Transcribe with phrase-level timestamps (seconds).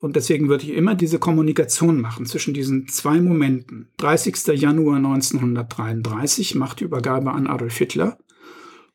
[0.00, 3.88] Und deswegen würde ich immer diese Kommunikation machen zwischen diesen zwei Momenten.
[3.98, 4.58] 30.
[4.58, 8.18] Januar 1933, Machtübergabe an Adolf Hitler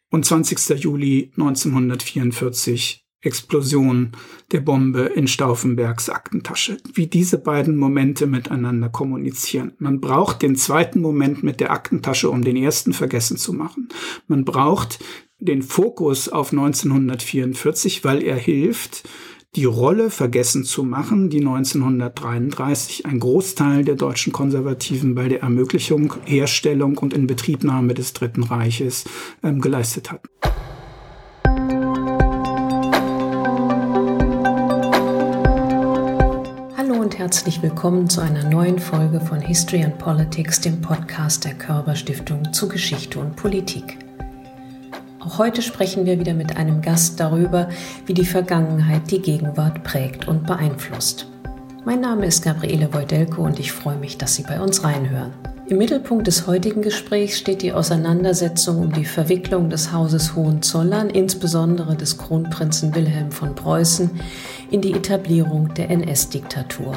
[0.10, 0.81] und 20.
[0.83, 4.12] Juli 1944, Explosion
[4.52, 9.74] der Bombe in Stauffenbergs Aktentasche, wie diese beiden Momente miteinander kommunizieren.
[9.78, 13.90] Man braucht den zweiten Moment mit der Aktentasche, um den ersten vergessen zu machen.
[14.28, 14.99] Man braucht
[15.40, 19.03] den Fokus auf 1944, weil er hilft,
[19.55, 26.13] die Rolle vergessen zu machen, die 1933 ein Großteil der deutschen Konservativen bei der Ermöglichung,
[26.26, 29.05] Herstellung und Inbetriebnahme des Dritten Reiches
[29.44, 30.22] ähm, geleistet hat.
[36.77, 41.53] Hallo und herzlich willkommen zu einer neuen Folge von History and Politics, dem Podcast der
[41.53, 44.05] Körber Stiftung zu Geschichte und Politik.
[45.26, 47.68] Auch heute sprechen wir wieder mit einem Gast darüber,
[48.06, 51.26] wie die Vergangenheit die Gegenwart prägt und beeinflusst.
[51.84, 55.34] Mein Name ist Gabriele Wojdelko und ich freue mich, dass Sie bei uns reinhören.
[55.67, 61.95] Im Mittelpunkt des heutigen Gesprächs steht die Auseinandersetzung um die Verwicklung des Hauses Hohenzollern, insbesondere
[61.95, 64.12] des Kronprinzen Wilhelm von Preußen,
[64.70, 66.94] in die Etablierung der NS-Diktatur.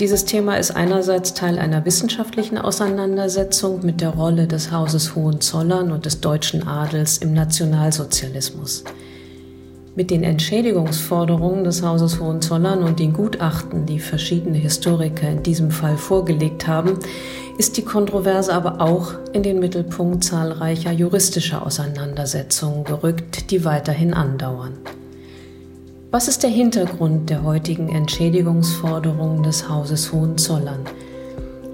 [0.00, 6.06] Dieses Thema ist einerseits Teil einer wissenschaftlichen Auseinandersetzung mit der Rolle des Hauses Hohenzollern und
[6.06, 8.84] des deutschen Adels im Nationalsozialismus.
[9.96, 15.96] Mit den Entschädigungsforderungen des Hauses Hohenzollern und den Gutachten, die verschiedene Historiker in diesem Fall
[15.96, 17.00] vorgelegt haben,
[17.58, 24.74] ist die Kontroverse aber auch in den Mittelpunkt zahlreicher juristischer Auseinandersetzungen gerückt, die weiterhin andauern.
[26.10, 30.80] Was ist der Hintergrund der heutigen Entschädigungsforderungen des Hauses Hohenzollern?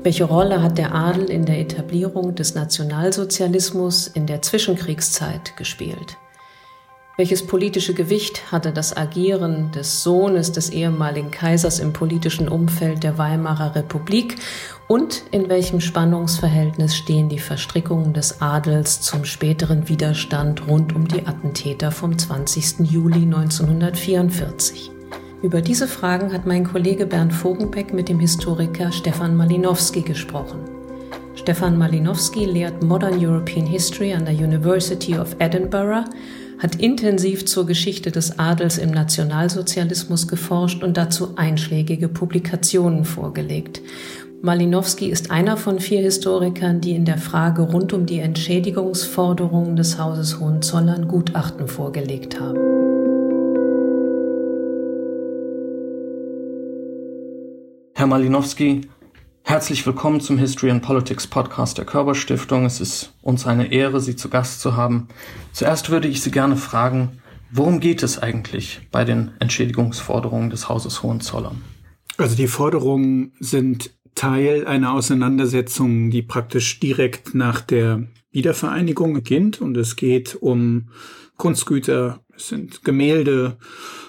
[0.03, 6.17] Welche Rolle hat der Adel in der Etablierung des Nationalsozialismus in der Zwischenkriegszeit gespielt?
[7.17, 13.19] Welches politische Gewicht hatte das Agieren des Sohnes des ehemaligen Kaisers im politischen Umfeld der
[13.19, 14.35] Weimarer Republik
[14.89, 21.25] und in welchem Spannungsverhältnis stehen die Verstrickungen des Adels zum späteren Widerstand rund um die
[21.25, 22.91] Attentäter vom 20.
[22.91, 24.91] Juli 1944?
[25.41, 30.59] Über diese Fragen hat mein Kollege Bernd Vogenbeck mit dem Historiker Stefan Malinowski gesprochen.
[31.37, 36.07] Stefan Malinowski lehrt Modern European History an der University of Edinburgh,
[36.59, 43.81] hat intensiv zur Geschichte des Adels im Nationalsozialismus geforscht und dazu einschlägige Publikationen vorgelegt
[44.45, 49.99] Malinowski ist einer von vier Historikern, die in der Frage rund um die Entschädigungsforderungen des
[49.99, 52.59] Hauses Hohenzollern Gutachten vorgelegt haben.
[57.95, 58.83] Herr Malinowski,
[59.45, 62.65] herzlich willkommen zum History and Politics Podcast der Körber Stiftung.
[62.65, 65.09] Es ist uns eine Ehre, Sie zu Gast zu haben.
[65.53, 67.21] Zuerst würde ich Sie gerne fragen,
[67.53, 71.63] worum geht es eigentlich bei den Entschädigungsforderungen des Hauses Hohenzollern?
[72.17, 79.61] Also die Forderungen sind Teil einer Auseinandersetzung, die praktisch direkt nach der Wiedervereinigung beginnt.
[79.61, 80.89] Und es geht um
[81.37, 83.57] Kunstgüter, es sind Gemälde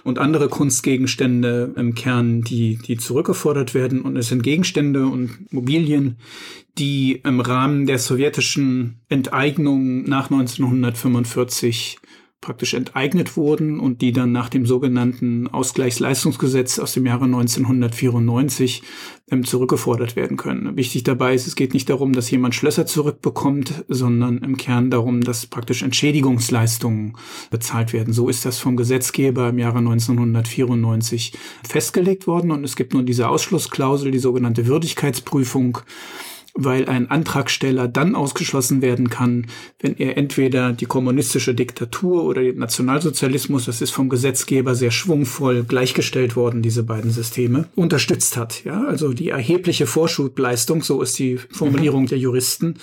[0.04, 4.02] und andere Kunstgegenstände im Kern, die, die zurückgefordert werden.
[4.02, 6.18] Und es sind Gegenstände und Mobilien,
[6.78, 11.98] die im Rahmen der sowjetischen Enteignung nach 1945
[12.42, 18.84] praktisch enteignet wurden und die dann nach dem sogenannten Ausgleichsleistungsgesetz aus dem Jahre 1994
[19.32, 20.78] ähm, zurückgefordert werden können.
[20.78, 25.22] Wichtig dabei ist, es geht nicht darum, dass jemand Schlösser zurückbekommt, sondern im Kern darum,
[25.22, 27.18] dass praktisch Entschädigungsleistungen
[27.50, 28.14] bezahlt werden.
[28.14, 31.34] So ist das vom Gesetzgeber im Jahre 1994
[31.68, 35.80] festgelegt worden und es gibt nun diese Ausschlussklausel, die sogenannte Würdigkeitsprüfung,
[36.58, 39.48] weil ein Antragsteller dann ausgeschlossen werden kann,
[39.80, 45.66] wenn er entweder die kommunistische Diktatur oder den Nationalsozialismus, das ist vom Gesetzgeber sehr schwungvoll
[45.66, 48.64] gleichgestellt worden, diese beiden Systeme, unterstützt hat.
[48.64, 52.08] Ja, also die erhebliche Vorschubleistung, so ist die Formulierung mhm.
[52.08, 52.76] der Juristen,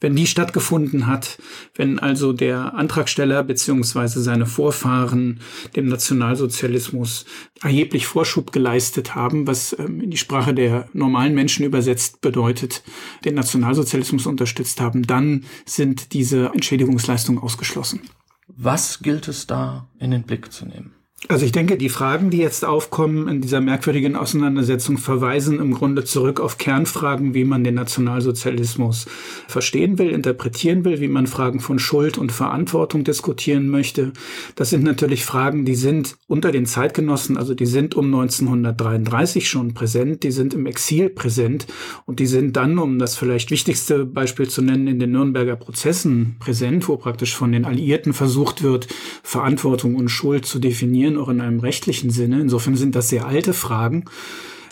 [0.00, 1.38] wenn die stattgefunden hat,
[1.74, 5.40] wenn also der Antragsteller beziehungsweise seine Vorfahren
[5.76, 7.26] dem Nationalsozialismus
[7.62, 12.82] erheblich Vorschub geleistet haben, was ähm, in die Sprache der normalen Menschen übersetzt bedeutet,
[13.24, 18.00] den Nationalsozialismus unterstützt haben, dann sind diese Entschädigungsleistungen ausgeschlossen.
[18.48, 20.94] Was gilt es da in den Blick zu nehmen?
[21.26, 26.04] Also ich denke, die Fragen, die jetzt aufkommen in dieser merkwürdigen Auseinandersetzung, verweisen im Grunde
[26.04, 29.06] zurück auf Kernfragen, wie man den Nationalsozialismus
[29.48, 34.12] verstehen will, interpretieren will, wie man Fragen von Schuld und Verantwortung diskutieren möchte.
[34.54, 39.74] Das sind natürlich Fragen, die sind unter den Zeitgenossen, also die sind um 1933 schon
[39.74, 41.66] präsent, die sind im Exil präsent
[42.06, 46.36] und die sind dann, um das vielleicht wichtigste Beispiel zu nennen, in den Nürnberger Prozessen
[46.38, 48.86] präsent, wo praktisch von den Alliierten versucht wird,
[49.24, 52.40] Verantwortung und Schuld zu definieren definieren, auch in einem rechtlichen Sinne.
[52.40, 54.04] Insofern sind das sehr alte Fragen.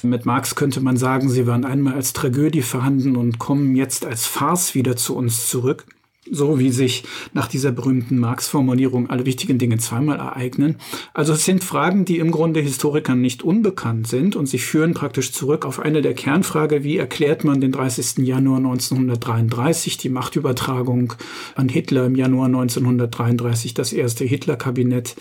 [0.02, 4.26] Mit Marx könnte man sagen, sie waren einmal als Tragödie vorhanden und kommen jetzt als
[4.26, 5.86] Farce wieder zu uns zurück
[6.30, 7.04] so wie sich
[7.34, 10.76] nach dieser berühmten Marx-Formulierung alle wichtigen Dinge zweimal ereignen.
[11.14, 15.32] Also es sind Fragen, die im Grunde Historikern nicht unbekannt sind und sie führen praktisch
[15.32, 18.26] zurück auf eine der Kernfrage, wie erklärt man den 30.
[18.26, 21.14] Januar 1933, die Machtübertragung
[21.54, 25.16] an Hitler im Januar 1933, das erste Hitler-Kabinett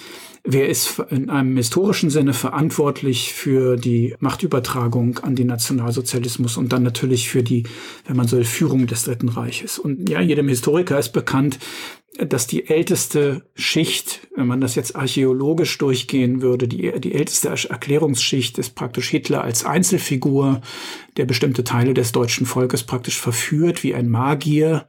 [0.47, 6.83] Wer ist in einem historischen Sinne verantwortlich für die Machtübertragung an den Nationalsozialismus und dann
[6.83, 7.63] natürlich für die,
[8.05, 9.79] wenn man so will, Führung des Dritten Reiches?
[9.79, 11.57] Und ja, jedem Historiker ist bekannt,
[12.19, 18.59] dass die älteste Schicht, wenn man das jetzt archäologisch durchgehen würde, die, die älteste Erklärungsschicht
[18.59, 20.61] ist praktisch Hitler als Einzelfigur,
[21.17, 24.85] der bestimmte Teile des deutschen Volkes praktisch verführt wie ein Magier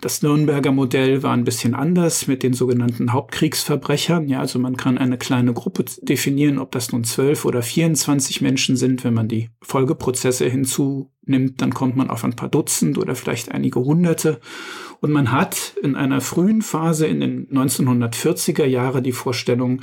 [0.00, 4.28] das Nürnberger Modell war ein bisschen anders mit den sogenannten Hauptkriegsverbrechern.
[4.28, 8.76] Ja, also man kann eine kleine Gruppe definieren, ob das nun zwölf oder 24 Menschen
[8.76, 9.04] sind.
[9.04, 13.80] Wenn man die Folgeprozesse hinzunimmt, dann kommt man auf ein paar Dutzend oder vielleicht einige
[13.80, 14.40] Hunderte.
[15.00, 19.82] Und man hat in einer frühen Phase in den 1940er Jahre die Vorstellung,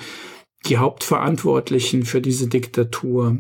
[0.66, 3.38] die Hauptverantwortlichen für diese Diktatur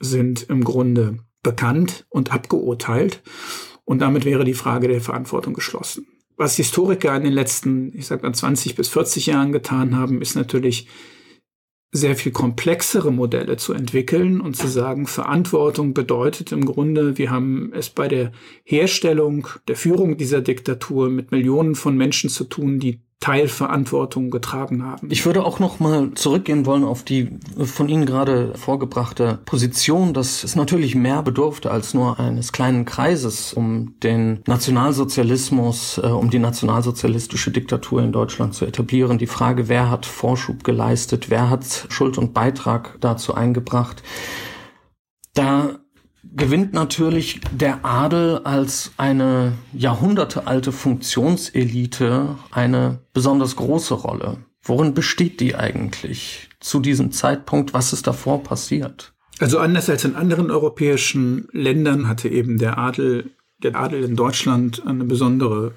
[0.00, 3.22] sind im Grunde bekannt und abgeurteilt.
[3.84, 6.06] Und damit wäre die Frage der Verantwortung geschlossen
[6.36, 10.34] was Historiker in den letzten, ich sag mal, 20 bis 40 Jahren getan haben, ist
[10.34, 10.88] natürlich
[11.92, 17.72] sehr viel komplexere Modelle zu entwickeln und zu sagen, Verantwortung bedeutet im Grunde, wir haben
[17.72, 18.32] es bei der
[18.64, 25.08] Herstellung, der Führung dieser Diktatur mit Millionen von Menschen zu tun, die Teilverantwortung getragen haben.
[25.10, 30.44] Ich würde auch noch mal zurückgehen wollen auf die von Ihnen gerade vorgebrachte Position, dass
[30.44, 36.38] es natürlich mehr bedurfte als nur eines kleinen Kreises, um den Nationalsozialismus, äh, um die
[36.38, 39.16] nationalsozialistische Diktatur in Deutschland zu etablieren.
[39.16, 44.02] Die Frage, wer hat Vorschub geleistet, wer hat Schuld und Beitrag dazu eingebracht.
[45.32, 45.78] Da
[46.32, 54.38] gewinnt natürlich der Adel als eine jahrhundertealte Funktionselite eine besonders große Rolle.
[54.62, 57.74] Worin besteht die eigentlich zu diesem Zeitpunkt?
[57.74, 59.12] Was ist davor passiert?
[59.40, 64.86] Also anders als in anderen europäischen Ländern hatte eben der Adel, der Adel in Deutschland
[64.86, 65.72] eine besondere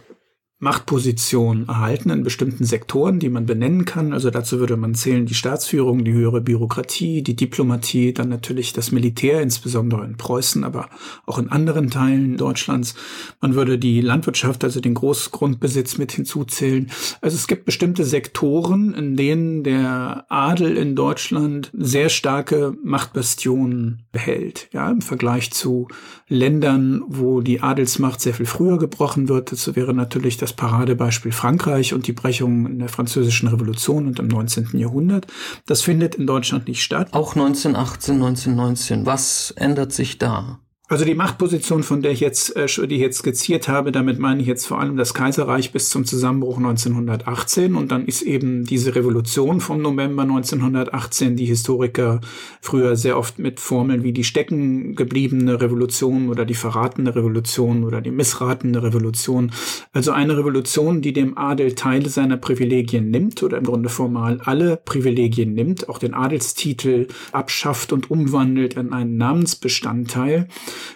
[0.59, 4.11] Machtposition erhalten in bestimmten Sektoren, die man benennen kann.
[4.11, 8.91] Also dazu würde man zählen die Staatsführung, die höhere Bürokratie, die Diplomatie, dann natürlich das
[8.91, 10.89] Militär, insbesondere in Preußen, aber
[11.27, 12.95] auch in anderen Teilen Deutschlands.
[13.39, 16.89] Man würde die Landwirtschaft, also den Großgrundbesitz mit hinzuzählen.
[17.21, 24.69] Also es gibt bestimmte Sektoren, in denen der Adel in Deutschland sehr starke Machtbastionen behält.
[24.73, 25.87] Ja, im Vergleich zu
[26.27, 29.51] Ländern, wo die Adelsmacht sehr viel früher gebrochen wird.
[29.51, 34.19] Dazu wäre natürlich das das Paradebeispiel Frankreich und die Brechung in der französischen Revolution und
[34.19, 34.69] im 19.
[34.79, 35.27] Jahrhundert.
[35.65, 37.09] Das findet in Deutschland nicht statt.
[37.11, 39.05] Auch 1918, 1919.
[39.05, 40.59] Was ändert sich da?
[40.89, 44.41] Also die Machtposition, von der ich jetzt, äh, die ich jetzt skizziert habe, damit meine
[44.41, 48.95] ich jetzt vor allem das Kaiserreich bis zum Zusammenbruch 1918 und dann ist eben diese
[48.95, 52.21] Revolution vom November 1918, die Historiker
[52.61, 57.99] früher sehr oft mit Formeln wie die stecken gebliebene Revolution oder die verratene Revolution oder
[57.99, 59.51] die missratene Revolution.
[59.91, 64.77] Also eine Revolution, die dem Adel Teile seiner Privilegien nimmt oder im Grunde formal alle
[64.77, 70.47] Privilegien nimmt, auch den Adelstitel abschafft und umwandelt in einen Namensbestandteil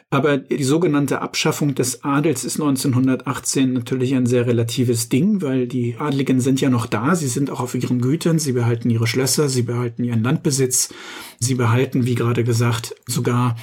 [0.10, 5.96] aber die sogenannte Abschaffung des Adels ist 1918 natürlich ein sehr relatives Ding, weil die
[5.98, 9.50] Adligen sind ja noch da, sie sind auch auf ihren Gütern, sie behalten ihre Schlösser,
[9.50, 10.94] sie behalten ihren Landbesitz,
[11.40, 13.56] sie behalten, wie gerade gesagt, sogar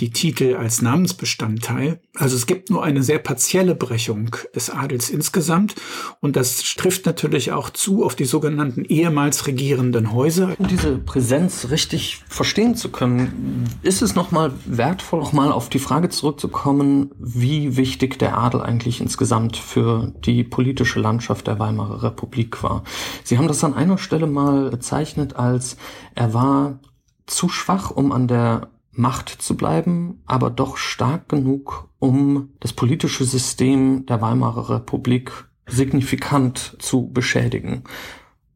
[0.00, 2.00] die Titel als Namensbestandteil.
[2.16, 5.76] Also es gibt nur eine sehr partielle Brechung des Adels insgesamt
[6.20, 10.56] und das trifft natürlich auch zu auf die sogenannten ehemals regierenden Häuser.
[10.58, 16.08] Um diese Präsenz richtig verstehen zu können, ist es nochmal wertvoll, nochmal auf die Frage
[16.08, 22.82] zurückzukommen, wie wichtig der Adel eigentlich insgesamt für die politische Landschaft der Weimarer Republik war.
[23.22, 25.76] Sie haben das an einer Stelle mal bezeichnet als
[26.16, 26.80] er war
[27.26, 33.24] zu schwach, um an der Macht zu bleiben, aber doch stark genug, um das politische
[33.24, 35.32] System der Weimarer Republik
[35.66, 37.84] signifikant zu beschädigen.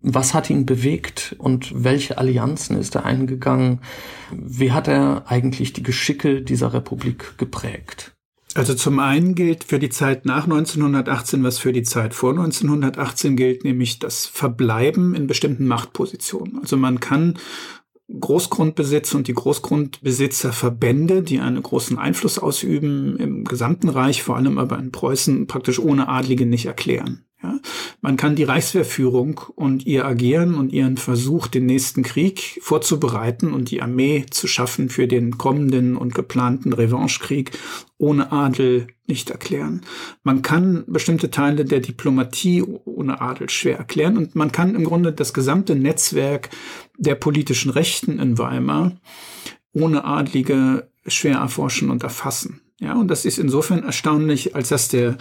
[0.00, 3.80] Was hat ihn bewegt und welche Allianzen ist er eingegangen?
[4.30, 8.14] Wie hat er eigentlich die Geschicke dieser Republik geprägt?
[8.54, 13.36] Also zum einen gilt für die Zeit nach 1918, was für die Zeit vor 1918
[13.36, 16.58] gilt, nämlich das Verbleiben in bestimmten Machtpositionen.
[16.58, 17.38] Also man kann
[18.08, 24.78] Großgrundbesitz und die Großgrundbesitzerverbände, die einen großen Einfluss ausüben im gesamten Reich, vor allem aber
[24.78, 27.27] in Preußen, praktisch ohne Adlige nicht erklären.
[27.42, 27.58] Ja?
[28.00, 33.70] Man kann die Reichswehrführung und ihr Agieren und ihren Versuch, den nächsten Krieg vorzubereiten und
[33.70, 37.52] die Armee zu schaffen für den kommenden und geplanten Revanchekrieg
[37.96, 39.82] ohne Adel nicht erklären.
[40.22, 45.12] Man kann bestimmte Teile der Diplomatie ohne Adel schwer erklären und man kann im Grunde
[45.12, 46.50] das gesamte Netzwerk
[46.96, 48.92] der politischen Rechten in Weimar
[49.72, 52.60] ohne Adlige schwer erforschen und erfassen.
[52.80, 55.16] Ja, und das ist insofern erstaunlich, als dass der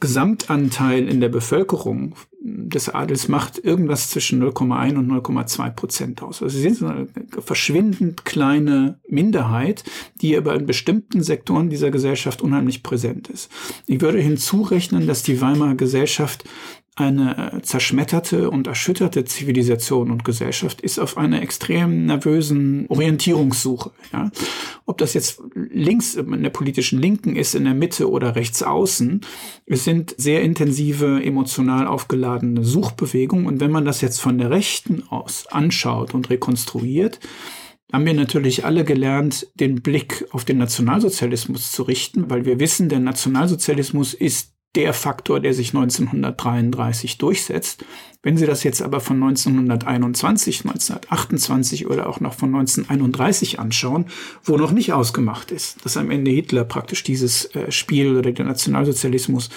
[0.00, 2.14] Gesamtanteil in der Bevölkerung
[2.44, 6.42] des Adels macht irgendwas zwischen 0,1 und 0,2 Prozent aus.
[6.42, 7.06] Also sie sind so eine
[7.38, 9.84] verschwindend kleine Minderheit,
[10.22, 13.50] die aber in bestimmten Sektoren dieser Gesellschaft unheimlich präsent ist.
[13.86, 16.44] Ich würde hinzurechnen, dass die Weimarer Gesellschaft
[16.94, 23.92] eine äh, zerschmetterte und erschütterte Zivilisation und Gesellschaft ist auf einer extrem nervösen Orientierungssuche.
[24.12, 24.30] Ja?
[24.84, 29.22] Ob das jetzt links in der politischen Linken ist, in der Mitte oder rechts außen,
[29.64, 33.46] es sind sehr intensive, emotional aufgeladene Suchbewegungen.
[33.46, 37.20] Und wenn man das jetzt von der Rechten aus anschaut und rekonstruiert,
[37.90, 42.88] haben wir natürlich alle gelernt, den Blick auf den Nationalsozialismus zu richten, weil wir wissen,
[42.90, 47.84] der Nationalsozialismus ist der Faktor, der sich 1933 durchsetzt.
[48.24, 54.06] Wenn Sie das jetzt aber von 1921, 1928 oder auch noch von 1931 anschauen,
[54.44, 58.44] wo noch nicht ausgemacht ist, dass am Ende Hitler praktisch dieses äh, Spiel oder der
[58.44, 59.50] Nationalsozialismus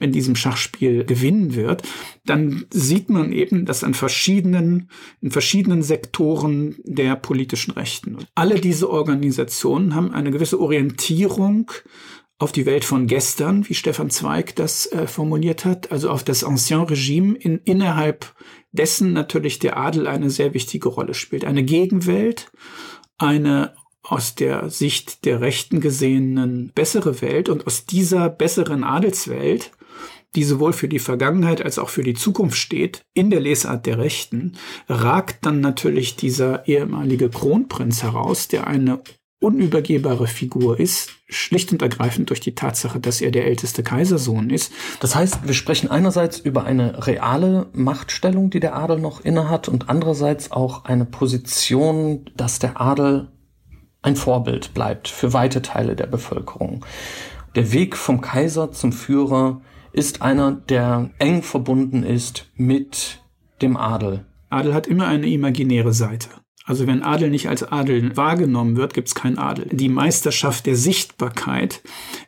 [0.00, 1.82] in diesem Schachspiel gewinnen wird,
[2.26, 4.90] dann sieht man eben, dass an verschiedenen,
[5.22, 11.70] in verschiedenen Sektoren der politischen Rechten alle diese Organisationen haben eine gewisse Orientierung
[12.40, 16.42] auf die Welt von gestern, wie Stefan Zweig das äh, formuliert hat, also auf das
[16.42, 18.34] Ancien Regime, in, innerhalb
[18.72, 21.44] dessen natürlich der Adel eine sehr wichtige Rolle spielt.
[21.44, 22.50] Eine Gegenwelt,
[23.18, 29.72] eine aus der Sicht der Rechten gesehenen bessere Welt und aus dieser besseren Adelswelt,
[30.34, 33.98] die sowohl für die Vergangenheit als auch für die Zukunft steht, in der Lesart der
[33.98, 34.56] Rechten,
[34.88, 39.02] ragt dann natürlich dieser ehemalige Kronprinz heraus, der eine
[39.40, 44.72] unübergehbare Figur ist, schlicht und ergreifend durch die Tatsache, dass er der älteste Kaisersohn ist.
[45.00, 49.88] Das heißt, wir sprechen einerseits über eine reale Machtstellung, die der Adel noch innehat, und
[49.88, 53.28] andererseits auch eine Position, dass der Adel
[54.02, 56.84] ein Vorbild bleibt für weite Teile der Bevölkerung.
[57.54, 63.22] Der Weg vom Kaiser zum Führer ist einer, der eng verbunden ist mit
[63.62, 64.26] dem Adel.
[64.50, 66.28] Adel hat immer eine imaginäre Seite.
[66.66, 69.66] Also wenn Adel nicht als Adel wahrgenommen wird, gibt es keinen Adel.
[69.72, 71.82] Die Meisterschaft der Sichtbarkeit,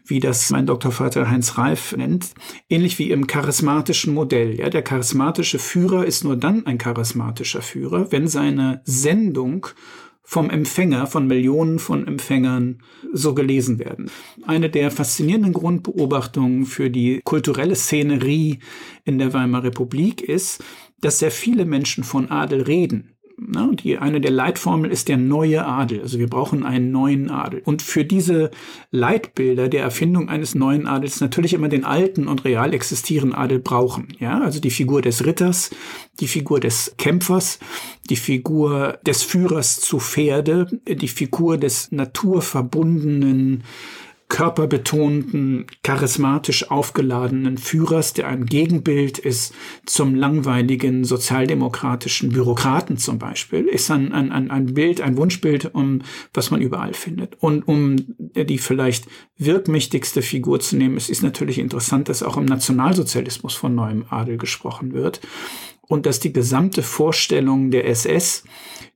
[0.04, 2.30] wie das mein Doktorvater Heinz Reif nennt,
[2.68, 4.58] ähnlich wie im charismatischen Modell.
[4.58, 9.66] Ja, der charismatische Führer ist nur dann ein charismatischer Führer, wenn seine Sendung
[10.24, 14.10] vom Empfänger, von Millionen von Empfängern so gelesen werden.
[14.46, 18.60] Eine der faszinierenden Grundbeobachtungen für die kulturelle Szenerie
[19.04, 20.64] in der Weimarer Republik ist,
[21.00, 23.70] dass sehr viele Menschen von Adel reden Ne?
[23.74, 26.00] Die, eine der Leitformel ist der neue Adel.
[26.00, 27.62] Also wir brauchen einen neuen Adel.
[27.64, 28.50] Und für diese
[28.90, 34.08] Leitbilder der Erfindung eines neuen Adels natürlich immer den alten und real existierenden Adel brauchen.
[34.18, 35.70] Ja, also die Figur des Ritters,
[36.20, 37.58] die Figur des Kämpfers,
[38.08, 43.64] die Figur des Führers zu Pferde, die Figur des naturverbundenen
[44.32, 53.90] körperbetonten, charismatisch aufgeladenen Führers, der ein Gegenbild ist zum langweiligen sozialdemokratischen Bürokraten zum Beispiel, ist
[53.90, 56.00] ein, ein, ein Bild, ein Wunschbild, um
[56.32, 57.36] was man überall findet.
[57.40, 59.04] Und um die vielleicht
[59.44, 64.38] wirkmächtigste Figur zu nehmen, es ist natürlich interessant, dass auch im Nationalsozialismus von neuem Adel
[64.38, 65.20] gesprochen wird
[65.82, 68.44] und dass die gesamte Vorstellung der SS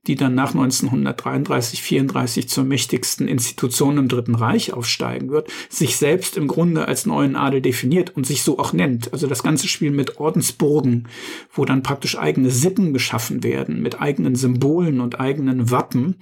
[0.07, 6.37] die dann nach 1933, 34 zur mächtigsten Institution im Dritten Reich aufsteigen wird, sich selbst
[6.37, 9.11] im Grunde als neuen Adel definiert und sich so auch nennt.
[9.13, 11.07] Also das ganze Spiel mit Ordensburgen,
[11.51, 16.15] wo dann praktisch eigene Sippen geschaffen werden, mit eigenen Symbolen und eigenen Wappen,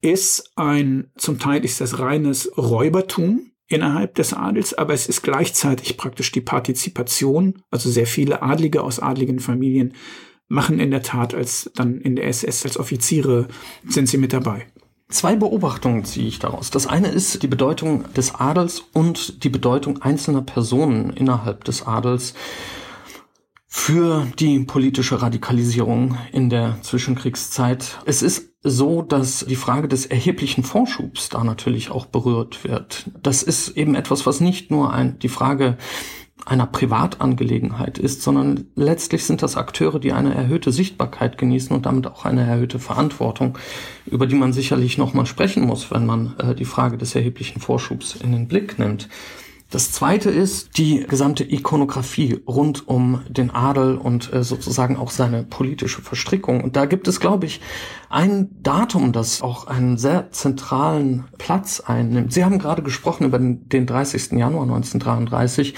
[0.00, 5.96] ist ein, zum Teil ist das reines Räubertum, innerhalb des Adels, aber es ist gleichzeitig
[5.96, 9.94] praktisch die Partizipation, also sehr viele Adlige aus adligen Familien
[10.48, 13.48] machen in der Tat als dann in der SS als Offiziere
[13.88, 14.66] sind sie mit dabei.
[15.08, 16.70] Zwei Beobachtungen ziehe ich daraus.
[16.70, 22.34] Das eine ist die Bedeutung des Adels und die Bedeutung einzelner Personen innerhalb des Adels
[23.68, 27.98] für die politische Radikalisierung in der Zwischenkriegszeit.
[28.04, 33.10] Es ist so, dass die Frage des erheblichen Vorschubs da natürlich auch berührt wird.
[33.22, 35.76] Das ist eben etwas, was nicht nur ein, die Frage
[36.44, 42.06] einer Privatangelegenheit ist, sondern letztlich sind das Akteure, die eine erhöhte Sichtbarkeit genießen und damit
[42.06, 43.58] auch eine erhöhte Verantwortung,
[44.06, 48.14] über die man sicherlich nochmal sprechen muss, wenn man äh, die Frage des erheblichen Vorschubs
[48.14, 49.08] in den Blick nimmt.
[49.68, 55.42] Das zweite ist die gesamte Ikonografie rund um den Adel und äh, sozusagen auch seine
[55.42, 56.62] politische Verstrickung.
[56.62, 57.60] Und da gibt es, glaube ich,
[58.08, 62.32] ein Datum, das auch einen sehr zentralen Platz einnimmt.
[62.32, 64.32] Sie haben gerade gesprochen über den, den 30.
[64.32, 65.74] Januar 1933.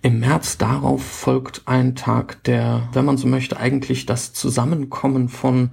[0.00, 5.72] Im März darauf folgt ein Tag, der, wenn man so möchte, eigentlich das Zusammenkommen von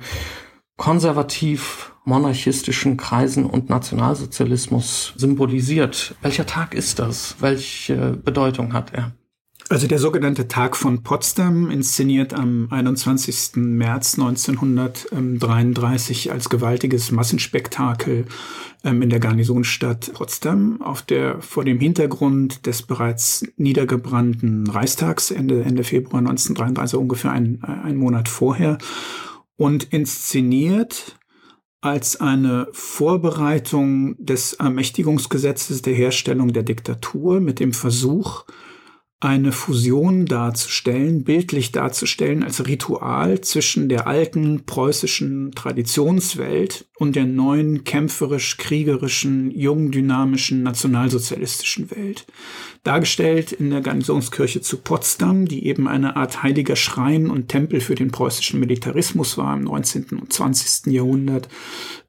[0.76, 6.16] konservativ monarchistischen Kreisen und Nationalsozialismus symbolisiert.
[6.22, 7.38] Welcher Tag ist das?
[7.40, 9.14] Welche Bedeutung hat er?
[9.70, 13.52] Also der sogenannte Tag von Potsdam, inszeniert am 21.
[13.56, 18.26] März 1933 als gewaltiges Massenspektakel
[18.84, 25.64] ähm, in der Garnisonstadt Potsdam auf der vor dem Hintergrund des bereits niedergebrannten Reichstags Ende,
[25.64, 28.78] Ende Februar 1933, ungefähr ein, ein Monat vorher
[29.56, 31.18] und inszeniert
[31.84, 38.46] als eine Vorbereitung des Ermächtigungsgesetzes der Herstellung der Diktatur mit dem Versuch,
[39.24, 47.84] eine Fusion darzustellen, bildlich darzustellen als Ritual zwischen der alten preußischen Traditionswelt und der neuen
[47.84, 52.26] kämpferisch-kriegerischen, jung dynamischen nationalsozialistischen Welt.
[52.84, 57.96] Dargestellt in der Garnisonskirche zu Potsdam, die eben eine Art heiliger Schrein und Tempel für
[57.96, 60.06] den preußischen Militarismus war im 19.
[60.20, 60.94] und 20.
[60.94, 61.48] Jahrhundert,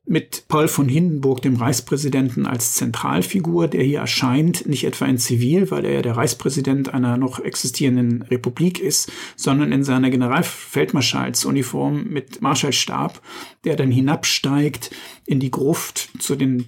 [0.06, 5.70] mit Paul von Hindenburg, dem Reichspräsidenten, als Zentralfigur, der hier erscheint, nicht etwa in Zivil,
[5.70, 12.42] weil er ja der Reichspräsident einer noch existierenden Republik ist, sondern in seiner Generalfeldmarschalsuniform mit
[12.42, 13.22] Marschallstab,
[13.64, 14.90] der dann hinabsteigt
[15.24, 16.66] in die Gruft zu den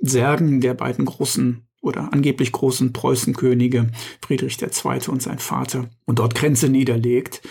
[0.00, 3.88] Särgen der beiden großen oder angeblich großen Preußenkönige
[4.20, 5.08] Friedrich II.
[5.08, 7.42] und sein Vater und dort Grenze niederlegt.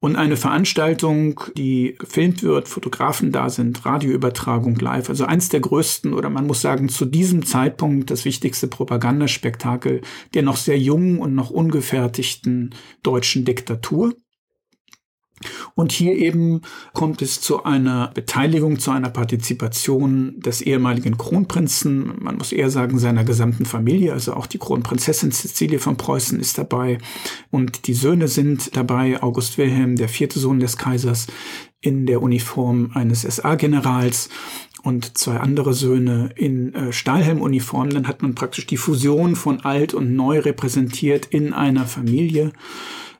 [0.00, 6.12] Und eine Veranstaltung, die gefilmt wird, Fotografen da sind, Radioübertragung live, also eins der größten
[6.12, 10.02] oder man muss sagen zu diesem Zeitpunkt das wichtigste Propagandaspektakel
[10.34, 14.14] der noch sehr jungen und noch ungefertigten deutschen Diktatur.
[15.74, 22.36] Und hier eben kommt es zu einer Beteiligung, zu einer Partizipation des ehemaligen Kronprinzen, man
[22.36, 26.98] muss eher sagen seiner gesamten Familie, also auch die Kronprinzessin Cecilie von Preußen ist dabei.
[27.50, 31.26] Und die Söhne sind dabei, August Wilhelm, der vierte Sohn des Kaisers,
[31.80, 34.30] in der Uniform eines SA-Generals
[34.82, 37.90] und zwei andere Söhne in äh, Stahlhelmuniformen.
[37.90, 42.52] Dann hat man praktisch die Fusion von alt und neu repräsentiert in einer Familie.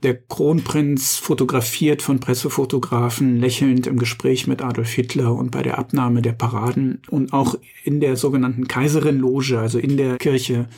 [0.03, 6.23] Der Kronprinz fotografiert von Pressefotografen lächelnd im Gespräch mit Adolf Hitler und bei der Abnahme
[6.23, 10.69] der Paraden und auch in der sogenannten Kaiserinloge, also in der Kirche,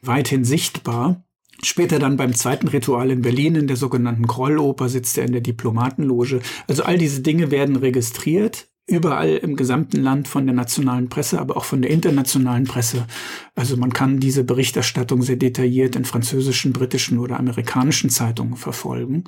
[0.00, 1.22] weithin sichtbar.
[1.62, 5.42] Später dann beim zweiten Ritual in Berlin in der sogenannten Krolloper sitzt er in der
[5.42, 6.40] Diplomatenloge.
[6.66, 11.56] Also all diese Dinge werden registriert überall im gesamten Land von der nationalen Presse, aber
[11.56, 13.06] auch von der internationalen Presse.
[13.54, 19.24] Also man kann diese Berichterstattung sehr detailliert in französischen, britischen oder amerikanischen Zeitungen verfolgen.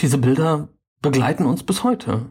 [0.00, 0.68] Diese Bilder
[1.00, 2.26] begleiten uns bis heute.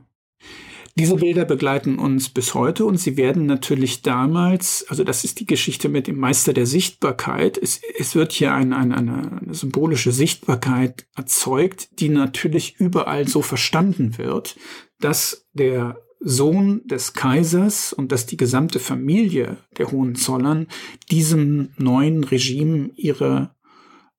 [0.96, 5.46] Diese Bilder begleiten uns bis heute und sie werden natürlich damals, also das ist die
[5.46, 10.12] Geschichte mit dem Meister der Sichtbarkeit, es, es wird hier ein, ein, eine, eine symbolische
[10.12, 14.58] Sichtbarkeit erzeugt, die natürlich überall so verstanden wird,
[15.00, 20.68] dass der Sohn des Kaisers und dass die gesamte Familie der Hohenzollern
[21.10, 23.56] diesem neuen Regime ihre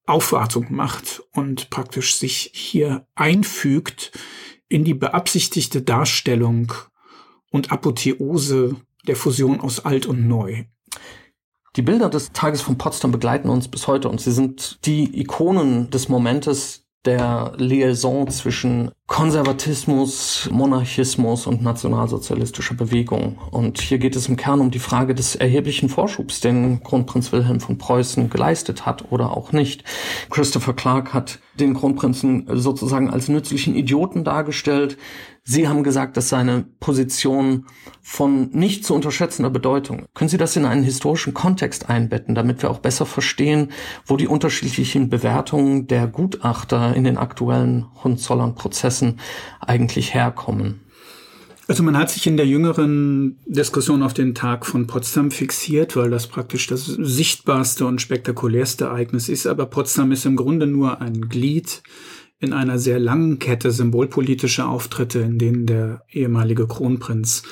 [0.05, 4.11] Aufwartung macht und praktisch sich hier einfügt
[4.67, 6.73] in die beabsichtigte Darstellung
[7.51, 8.75] und Apotheose
[9.07, 10.65] der Fusion aus Alt und Neu.
[11.75, 15.89] Die Bilder des Tages von Potsdam begleiten uns bis heute und sie sind die Ikonen
[15.89, 23.37] des Momentes, der Liaison zwischen Konservatismus, Monarchismus und nationalsozialistischer Bewegung.
[23.51, 27.59] Und hier geht es im Kern um die Frage des erheblichen Vorschubs, den Kronprinz Wilhelm
[27.59, 29.83] von Preußen geleistet hat oder auch nicht.
[30.29, 34.97] Christopher Clark hat den Kronprinzen sozusagen als nützlichen Idioten dargestellt.
[35.45, 37.65] Sie haben gesagt, dass seine Position
[38.01, 40.05] von nicht zu unterschätzender Bedeutung.
[40.13, 43.73] Können Sie das in einen historischen Kontext einbetten, damit wir auch besser verstehen,
[44.05, 49.19] wo die unterschiedlichen Bewertungen der Gutachter in den aktuellen Hohenzollern-Prozessen
[49.59, 50.79] eigentlich herkommen?
[51.67, 56.09] Also man hat sich in der jüngeren Diskussion auf den Tag von Potsdam fixiert, weil
[56.09, 59.47] das praktisch das sichtbarste und spektakulärste Ereignis ist.
[59.47, 61.81] Aber Potsdam ist im Grunde nur ein Glied
[62.43, 67.43] in einer sehr langen Kette symbolpolitischer Auftritte, in denen der ehemalige Kronprinz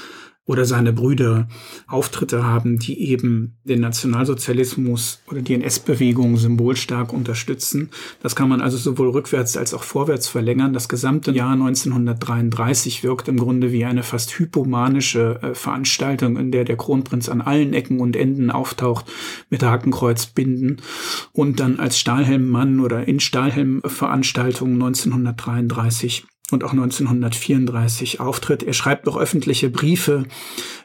[0.51, 1.47] oder seine Brüder
[1.87, 7.89] Auftritte haben, die eben den Nationalsozialismus oder die NS-Bewegung symbolstark unterstützen.
[8.21, 10.73] Das kann man also sowohl rückwärts als auch vorwärts verlängern.
[10.73, 16.65] Das gesamte Jahr 1933 wirkt im Grunde wie eine fast hypomanische äh, Veranstaltung, in der
[16.65, 19.05] der Kronprinz an allen Ecken und Enden auftaucht
[19.49, 20.81] mit Hakenkreuzbinden
[21.31, 28.63] und dann als Stahlhelmmann oder in Stahlhelmveranstaltungen 1933 und auch 1934 auftritt.
[28.63, 30.25] Er schreibt auch öffentliche Briefe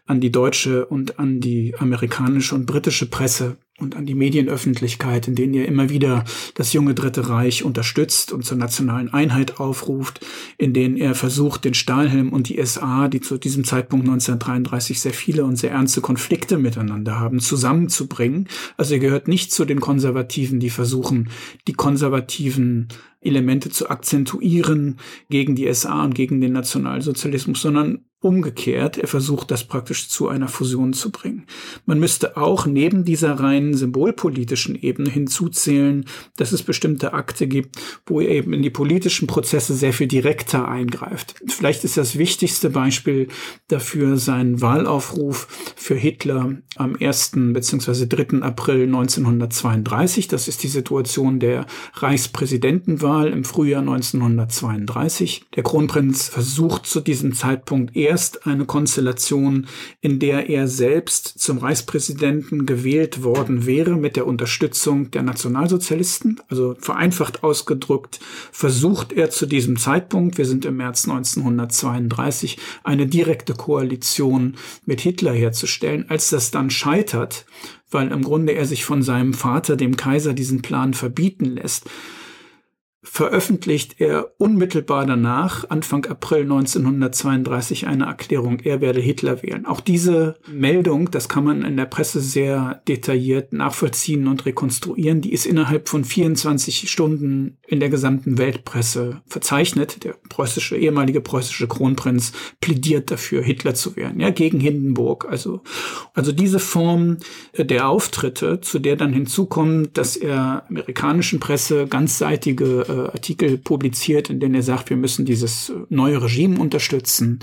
[0.06, 5.34] an die deutsche und an die amerikanische und britische Presse und an die Medienöffentlichkeit, in
[5.34, 10.24] denen er immer wieder das junge Dritte Reich unterstützt und zur nationalen Einheit aufruft,
[10.56, 15.12] in denen er versucht, den Stahlhelm und die SA, die zu diesem Zeitpunkt 1933 sehr
[15.12, 18.48] viele und sehr ernste Konflikte miteinander haben, zusammenzubringen.
[18.78, 21.28] Also er gehört nicht zu den Konservativen, die versuchen,
[21.68, 22.88] die konservativen
[23.20, 28.98] Elemente zu akzentuieren gegen die SA und gegen den Nationalsozialismus, sondern umgekehrt.
[28.98, 31.46] Er versucht das praktisch zu einer Fusion zu bringen.
[31.84, 36.04] Man müsste auch neben dieser rein symbolpolitischen Ebene hinzuzählen,
[36.36, 37.76] dass es bestimmte Akte gibt,
[38.06, 41.36] wo er eben in die politischen Prozesse sehr viel direkter eingreift.
[41.46, 43.28] Vielleicht ist das wichtigste Beispiel
[43.68, 47.32] dafür sein Wahlaufruf für Hitler am 1.
[47.34, 48.06] bzw.
[48.06, 48.42] 3.
[48.42, 50.28] April 1932.
[50.28, 55.44] Das ist die Situation der Reichspräsidentenwahl im Frühjahr 1932.
[55.54, 59.66] Der Kronprinz versucht zu diesem Zeitpunkt erst eine Konstellation,
[60.00, 66.40] in der er selbst zum Reichspräsidenten gewählt worden wäre mit der Unterstützung der Nationalsozialisten.
[66.48, 68.18] Also vereinfacht ausgedrückt
[68.52, 75.34] versucht er zu diesem Zeitpunkt, wir sind im März 1932, eine direkte Koalition mit Hitler
[75.34, 76.06] herzustellen.
[76.08, 77.44] Als das dann scheitert,
[77.90, 81.84] weil im Grunde er sich von seinem Vater, dem Kaiser, diesen Plan verbieten lässt,
[83.08, 89.64] veröffentlicht er unmittelbar danach, Anfang April 1932, eine Erklärung, er werde Hitler wählen.
[89.64, 95.32] Auch diese Meldung, das kann man in der Presse sehr detailliert nachvollziehen und rekonstruieren, die
[95.32, 100.04] ist innerhalb von 24 Stunden in der gesamten Weltpresse verzeichnet.
[100.04, 105.26] Der preußische, ehemalige preußische Kronprinz plädiert dafür, Hitler zu wählen, ja, gegen Hindenburg.
[105.30, 105.62] Also,
[106.12, 107.18] also diese Form
[107.56, 114.40] der Auftritte, zu der dann hinzukommt, dass er amerikanischen Presse ganzseitige äh, Artikel publiziert, in
[114.40, 117.40] denen er sagt, wir müssen dieses neue Regime unterstützen.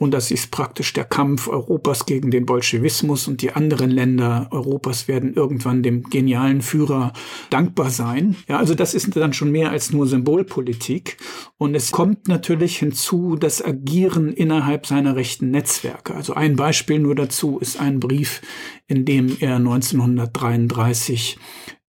[0.00, 5.08] Und das ist praktisch der Kampf Europas gegen den Bolschewismus und die anderen Länder Europas
[5.08, 7.12] werden irgendwann dem genialen Führer
[7.50, 8.34] dankbar sein.
[8.48, 11.18] Ja, also das ist dann schon mehr als nur Symbolpolitik.
[11.58, 16.14] Und es kommt natürlich hinzu das Agieren innerhalb seiner rechten Netzwerke.
[16.14, 18.40] Also ein Beispiel nur dazu ist ein Brief,
[18.86, 21.36] in dem er 1933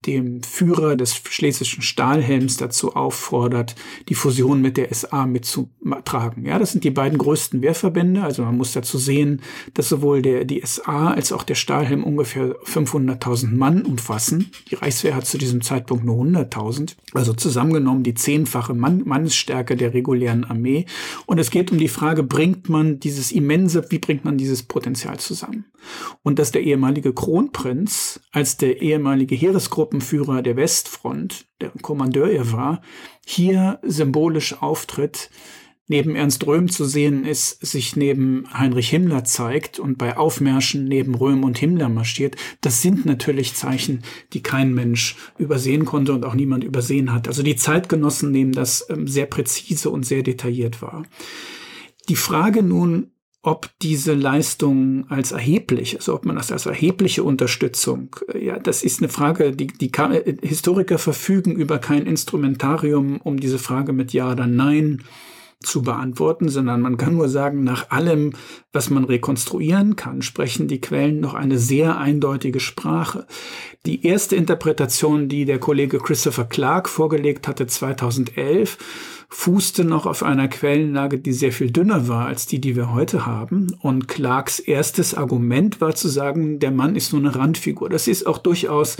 [0.07, 3.75] dem Führer des schlesischen Stahlhelms dazu auffordert,
[4.09, 6.43] die Fusion mit der SA mitzutragen.
[6.43, 8.23] Ja, das sind die beiden größten Wehrverbände.
[8.23, 9.41] Also man muss dazu sehen,
[9.75, 14.49] dass sowohl der, die SA als auch der Stahlhelm ungefähr 500.000 Mann umfassen.
[14.71, 16.95] Die Reichswehr hat zu diesem Zeitpunkt nur 100.000.
[17.13, 20.87] Also zusammengenommen die zehnfache Mann, Mannesstärke der regulären Armee.
[21.27, 25.19] Und es geht um die Frage, bringt man dieses immense, wie bringt man dieses Potenzial
[25.19, 25.65] zusammen?
[26.23, 32.53] Und dass der ehemalige Kronprinz als der ehemalige Heeresgruppe Truppenführer der Westfront, der Kommandeur er
[32.53, 32.81] war,
[33.25, 35.29] hier symbolisch auftritt,
[35.87, 41.13] neben Ernst Röhm zu sehen ist, sich neben Heinrich Himmler zeigt und bei Aufmärschen neben
[41.13, 46.35] Röhm und Himmler marschiert, das sind natürlich Zeichen, die kein Mensch übersehen konnte und auch
[46.35, 47.27] niemand übersehen hat.
[47.27, 51.03] Also die Zeitgenossen nehmen das ähm, sehr präzise und sehr detailliert wahr.
[52.07, 53.10] Die Frage nun,
[53.43, 58.83] ob diese Leistung als erheblich, also ob man das als erhebliche Unterstützung, äh, ja, das
[58.83, 64.13] ist eine Frage, die, die äh, Historiker verfügen über kein Instrumentarium, um diese Frage mit
[64.13, 65.03] Ja oder Nein
[65.63, 68.33] zu beantworten, sondern man kann nur sagen, nach allem,
[68.73, 73.27] was man rekonstruieren kann, sprechen die Quellen noch eine sehr eindeutige Sprache.
[73.85, 80.49] Die erste Interpretation, die der Kollege Christopher Clark vorgelegt hatte 2011, fußte noch auf einer
[80.49, 83.67] Quellenlage, die sehr viel dünner war als die, die wir heute haben.
[83.79, 87.89] Und Clarks erstes Argument war zu sagen, der Mann ist nur eine Randfigur.
[87.89, 88.97] Das ist auch durchaus,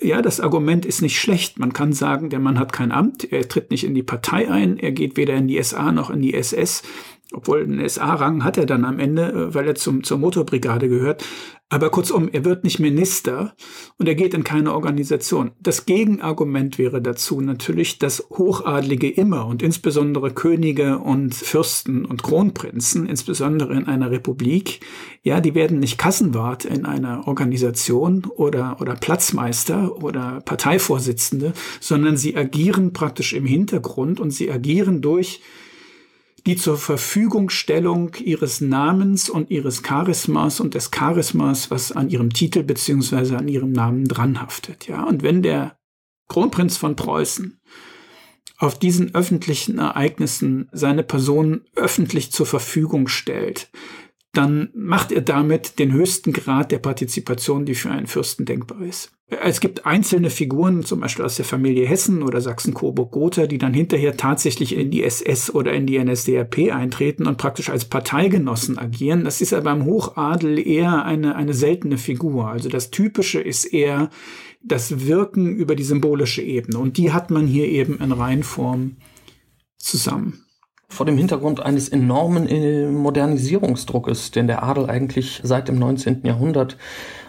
[0.00, 1.60] ja, das Argument ist nicht schlecht.
[1.60, 4.78] Man kann sagen, der Mann hat kein Amt, er tritt nicht in die Partei ein,
[4.78, 6.82] er geht weder in die SA noch in die SS.
[7.32, 11.24] Obwohl einen SA-Rang hat er dann am Ende, äh, weil er zum, zur Motorbrigade gehört.
[11.70, 13.54] Aber kurzum, er wird nicht Minister
[13.98, 15.50] und er geht in keine Organisation.
[15.60, 23.06] Das Gegenargument wäre dazu natürlich, dass Hochadlige immer und insbesondere Könige und Fürsten und Kronprinzen,
[23.06, 24.80] insbesondere in einer Republik,
[25.22, 32.34] ja, die werden nicht Kassenwart in einer Organisation oder, oder Platzmeister oder Parteivorsitzende, sondern sie
[32.34, 35.42] agieren praktisch im Hintergrund und sie agieren durch
[36.46, 42.62] die zur Verfügungstellung ihres Namens und ihres Charismas und des Charismas, was an ihrem Titel
[42.62, 44.86] beziehungsweise an ihrem Namen dranhaftet.
[44.86, 45.78] Ja, und wenn der
[46.28, 47.60] Kronprinz von Preußen
[48.58, 53.70] auf diesen öffentlichen Ereignissen seine Person öffentlich zur Verfügung stellt,
[54.32, 59.10] dann macht er damit den höchsten Grad der Partizipation, die für einen Fürsten denkbar ist.
[59.26, 64.16] Es gibt einzelne Figuren, zum Beispiel aus der Familie Hessen oder Sachsen-Coburg-Gotha, die dann hinterher
[64.16, 69.24] tatsächlich in die SS oder in die NSDAP eintreten und praktisch als Parteigenossen agieren.
[69.24, 72.48] Das ist aber im Hochadel eher eine, eine seltene Figur.
[72.48, 74.08] Also das Typische ist eher
[74.62, 76.78] das Wirken über die symbolische Ebene.
[76.78, 78.96] Und die hat man hier eben in Reihenform
[79.76, 80.47] zusammen
[80.88, 86.22] vor dem Hintergrund eines enormen äh, Modernisierungsdruckes, den der Adel eigentlich seit dem 19.
[86.24, 86.76] Jahrhundert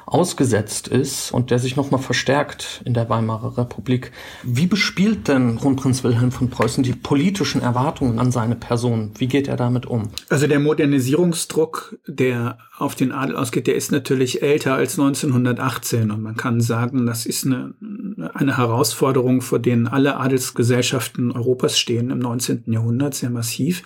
[0.10, 4.12] ausgesetzt ist und der sich nochmal verstärkt in der Weimarer Republik.
[4.44, 9.12] Wie bespielt denn Kronprinz Wilhelm von Preußen die politischen Erwartungen an seine Person?
[9.18, 10.10] Wie geht er damit um?
[10.30, 16.24] Also der Modernisierungsdruck, der auf den Adel ausgeht, der ist natürlich älter als 1918 und
[16.24, 17.74] man kann sagen, das ist eine,
[18.34, 22.64] eine Herausforderung, vor denen alle Adelsgesellschaften Europas stehen im 19.
[22.68, 23.84] Jahrhundert, sehr massiv.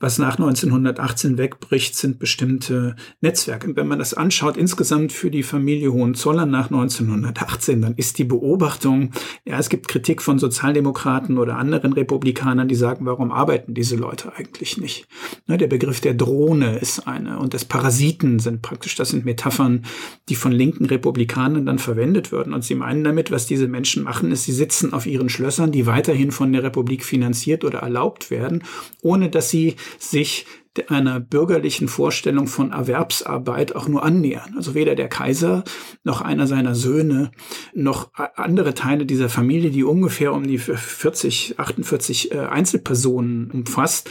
[0.00, 3.74] Was nach 1918 wegbricht, sind bestimmte Netzwerke.
[3.74, 8.24] Wenn man das anschaut, insgesamt für die Familie Familie Hohenzollern nach 1918, dann ist die
[8.24, 9.12] Beobachtung,
[9.44, 14.32] ja, es gibt Kritik von Sozialdemokraten oder anderen Republikanern, die sagen, warum arbeiten diese Leute
[14.34, 15.06] eigentlich nicht?
[15.46, 19.84] Ne, der Begriff der Drohne ist eine und des Parasiten sind praktisch, das sind Metaphern,
[20.28, 22.54] die von linken Republikanern dann verwendet würden.
[22.54, 25.86] Und sie meinen damit, was diese Menschen machen, ist, sie sitzen auf ihren Schlössern, die
[25.86, 28.64] weiterhin von der Republik finanziert oder erlaubt werden,
[29.00, 30.44] ohne dass sie sich
[30.88, 34.54] einer bürgerlichen Vorstellung von Erwerbsarbeit auch nur annähern.
[34.56, 35.64] Also weder der Kaiser
[36.02, 37.30] noch einer seiner Söhne
[37.74, 44.10] noch andere Teile dieser Familie, die ungefähr um die 40, 48 äh, Einzelpersonen umfasst,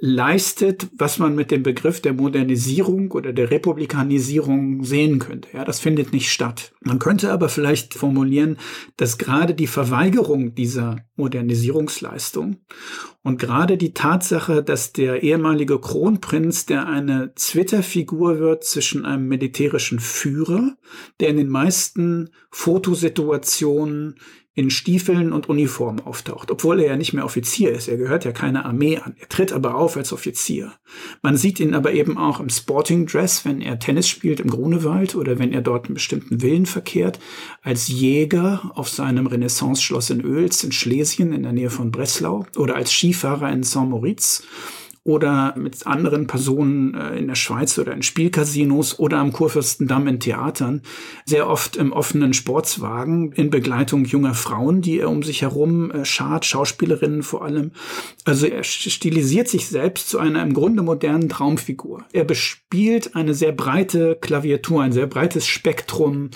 [0.00, 5.48] leistet, was man mit dem Begriff der Modernisierung oder der Republikanisierung sehen könnte.
[5.52, 6.72] Ja, das findet nicht statt.
[6.80, 8.58] Man könnte aber vielleicht formulieren,
[8.96, 12.58] dass gerade die Verweigerung dieser Modernisierungsleistung
[13.22, 19.98] und gerade die Tatsache, dass der ehemalige Kronprinz, der eine Twitter-Figur wird zwischen einem militärischen
[19.98, 20.76] Führer,
[21.18, 24.14] der in den meisten Fotosituationen
[24.58, 27.86] in Stiefeln und Uniform auftaucht, obwohl er ja nicht mehr Offizier ist.
[27.86, 29.14] Er gehört ja keiner Armee an.
[29.20, 30.72] Er tritt aber auf als Offizier.
[31.22, 35.14] Man sieht ihn aber eben auch im Sporting Dress, wenn er Tennis spielt im Grunewald
[35.14, 37.20] oder wenn er dort in bestimmten Villen verkehrt,
[37.62, 42.74] als Jäger auf seinem Renaissance-Schloss in Oels in Schlesien in der Nähe von Breslau oder
[42.74, 44.42] als Skifahrer in Saint-Moritz
[45.08, 50.20] oder mit anderen Personen äh, in der Schweiz oder in Spielcasinos oder am Kurfürstendamm in
[50.20, 50.82] Theatern,
[51.24, 56.04] sehr oft im offenen Sportswagen in Begleitung junger Frauen, die er um sich herum äh,
[56.04, 57.70] schart, Schauspielerinnen vor allem.
[58.26, 62.04] Also er stilisiert sich selbst zu einer im Grunde modernen Traumfigur.
[62.12, 66.28] Er bespielt eine sehr breite Klaviatur, ein sehr breites Spektrum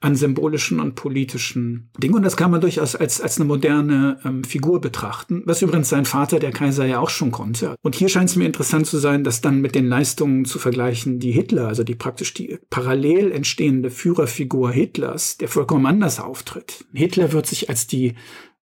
[0.00, 2.14] an symbolischen und politischen Dingen.
[2.14, 6.04] Und das kann man durchaus als, als eine moderne ähm, Figur betrachten, was übrigens sein
[6.04, 7.76] Vater, der Kaiser, ja auch schon konnte.
[7.82, 11.18] Und hier scheint es mir interessant zu sein, das dann mit den Leistungen zu vergleichen,
[11.18, 16.84] die Hitler, also die praktisch die parallel entstehende Führerfigur Hitlers, der vollkommen anders auftritt.
[16.92, 18.14] Hitler wird sich als die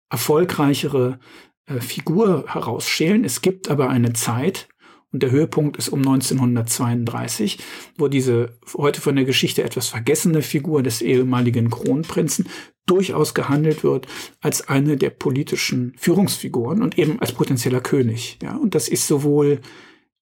[0.09, 1.19] erfolgreichere
[1.65, 3.23] äh, Figur herausschälen.
[3.23, 4.67] Es gibt aber eine Zeit,
[5.13, 7.59] und der Höhepunkt ist um 1932,
[7.97, 12.47] wo diese heute von der Geschichte etwas vergessene Figur des ehemaligen Kronprinzen
[12.85, 14.07] durchaus gehandelt wird
[14.41, 18.39] als eine der politischen Führungsfiguren und eben als potenzieller König.
[18.41, 19.61] Ja, und das ist sowohl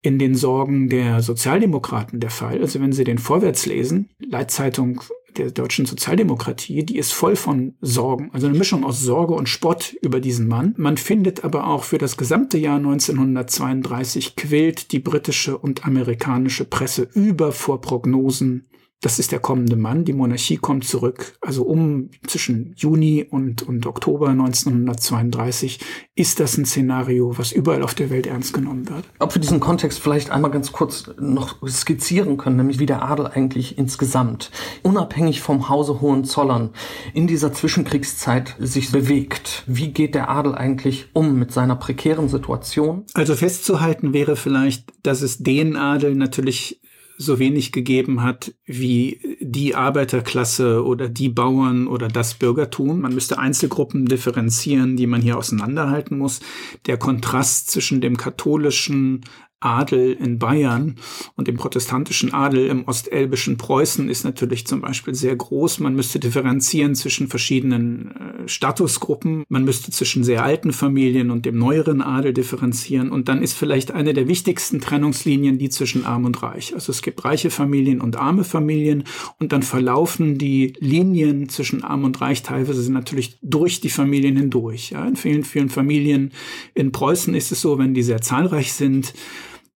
[0.03, 2.61] in den Sorgen der Sozialdemokraten der Fall.
[2.61, 5.03] Also wenn Sie den Vorwärts lesen, Leitzeitung
[5.38, 9.95] der deutschen Sozialdemokratie, die ist voll von Sorgen, also eine Mischung aus Sorge und Spott
[10.03, 10.75] über diesen Mann.
[10.77, 17.09] Man findet aber auch für das gesamte Jahr 1932 quillt die britische und amerikanische Presse
[17.14, 18.66] über vor Prognosen
[19.02, 21.32] das ist der kommende Mann, die Monarchie kommt zurück.
[21.40, 25.80] Also um zwischen Juni und, und Oktober 1932
[26.14, 29.04] ist das ein Szenario, was überall auf der Welt ernst genommen wird.
[29.18, 33.26] Ob wir diesen Kontext vielleicht einmal ganz kurz noch skizzieren können, nämlich wie der Adel
[33.26, 34.50] eigentlich insgesamt,
[34.82, 36.70] unabhängig vom Hause Hohenzollern,
[37.14, 39.64] in dieser Zwischenkriegszeit sich bewegt.
[39.66, 43.04] Wie geht der Adel eigentlich um mit seiner prekären Situation?
[43.14, 46.80] Also festzuhalten wäre vielleicht, dass es den Adel natürlich
[47.20, 53.02] so wenig gegeben hat wie die Arbeiterklasse oder die Bauern oder das Bürgertum.
[53.02, 56.40] Man müsste Einzelgruppen differenzieren, die man hier auseinanderhalten muss.
[56.87, 59.20] Der Kontrast zwischen dem katholischen
[59.61, 60.96] Adel in Bayern
[61.37, 65.81] und dem protestantischen Adel im ostelbischen Preußen ist natürlich zum Beispiel sehr groß.
[65.81, 69.44] Man müsste differenzieren zwischen verschiedenen äh, Statusgruppen.
[69.49, 73.11] Man müsste zwischen sehr alten Familien und dem neueren Adel differenzieren.
[73.11, 76.75] Und dann ist vielleicht eine der wichtigsten Trennungslinien die zwischen arm und reich.
[76.75, 79.05] Also es gibt reiche Familien und arme Familien
[79.38, 84.90] und dann verlaufen die Linien zwischen arm und reich teilweise natürlich durch die Familien hindurch.
[84.90, 86.33] Ja, in vielen, vielen Familien
[86.75, 89.12] in Preußen ist es so, wenn die sehr zahlreich sind,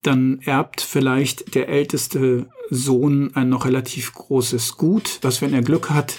[0.04, 5.90] dann erbt vielleicht der älteste Sohn ein noch relativ großes Gut, was, wenn er Glück
[5.90, 6.18] hat,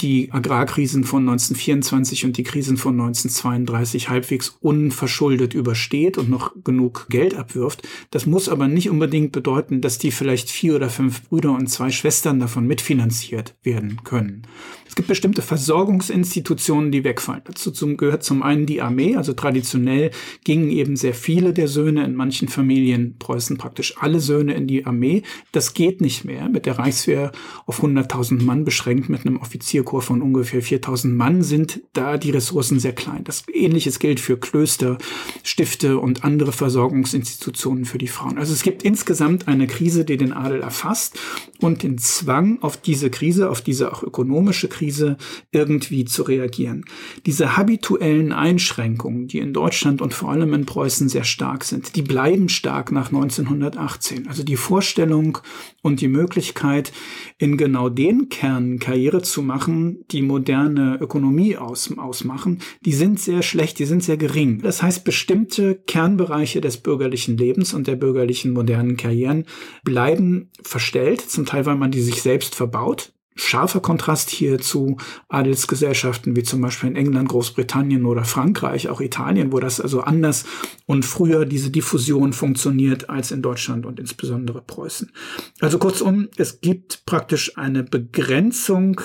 [0.00, 7.06] die Agrarkrisen von 1924 und die Krisen von 1932 halbwegs unverschuldet übersteht und noch genug
[7.10, 7.86] Geld abwirft.
[8.10, 11.90] Das muss aber nicht unbedingt bedeuten, dass die vielleicht vier oder fünf Brüder und zwei
[11.90, 14.46] Schwestern davon mitfinanziert werden können.
[14.90, 17.42] Es gibt bestimmte Versorgungsinstitutionen, die wegfallen.
[17.44, 20.10] Dazu gehört zum einen die Armee, also traditionell
[20.42, 24.86] gingen eben sehr viele der Söhne in manchen Familien Preußen praktisch alle Söhne in die
[24.86, 25.22] Armee.
[25.52, 27.30] Das geht nicht mehr mit der Reichswehr
[27.66, 32.80] auf 100.000 Mann beschränkt mit einem Offizierkorps von ungefähr 4.000 Mann sind da die Ressourcen
[32.80, 33.22] sehr klein.
[33.22, 34.98] Das ähnliches gilt für Klöster,
[35.44, 38.38] Stifte und andere Versorgungsinstitutionen für die Frauen.
[38.38, 41.16] Also es gibt insgesamt eine Krise, die den Adel erfasst
[41.60, 45.18] und den Zwang auf diese Krise, auf diese auch ökonomische Krise Krise
[45.52, 46.86] irgendwie zu reagieren.
[47.26, 52.02] Diese habituellen Einschränkungen, die in Deutschland und vor allem in Preußen sehr stark sind, die
[52.02, 54.26] bleiben stark nach 1918.
[54.26, 55.38] Also die Vorstellung
[55.82, 56.92] und die Möglichkeit,
[57.36, 63.42] in genau den Kernen Karriere zu machen, die moderne Ökonomie aus, ausmachen, die sind sehr
[63.42, 64.62] schlecht, die sind sehr gering.
[64.62, 69.44] Das heißt, bestimmte Kernbereiche des bürgerlichen Lebens und der bürgerlichen modernen Karrieren
[69.84, 74.96] bleiben verstellt, zum Teil, weil man die sich selbst verbaut scharfer Kontrast hier zu
[75.28, 80.44] Adelsgesellschaften wie zum Beispiel in England, Großbritannien oder Frankreich, auch Italien, wo das also anders
[80.86, 85.12] und früher diese Diffusion funktioniert als in Deutschland und insbesondere Preußen.
[85.60, 89.00] Also kurzum, es gibt praktisch eine Begrenzung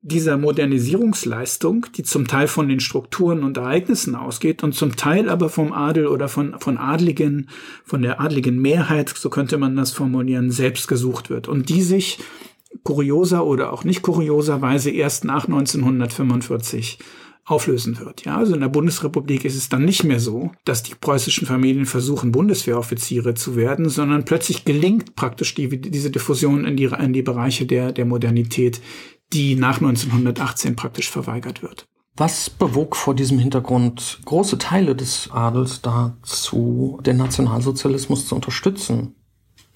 [0.00, 5.48] dieser Modernisierungsleistung, die zum Teil von den Strukturen und Ereignissen ausgeht und zum Teil aber
[5.48, 7.48] vom Adel oder von, von Adligen,
[7.84, 12.18] von der adligen Mehrheit, so könnte man das formulieren, selbst gesucht wird und die sich
[12.88, 16.98] kurioser oder auch nicht kurioserweise erst nach 1945
[17.44, 18.24] auflösen wird.
[18.24, 21.84] Ja, also in der Bundesrepublik ist es dann nicht mehr so, dass die preußischen Familien
[21.84, 27.20] versuchen, Bundeswehroffiziere zu werden, sondern plötzlich gelingt praktisch die, diese Diffusion in die, in die
[27.20, 28.80] Bereiche der, der Modernität,
[29.34, 31.84] die nach 1918 praktisch verweigert wird.
[32.16, 39.14] Was bewog vor diesem Hintergrund große Teile des Adels dazu, den Nationalsozialismus zu unterstützen?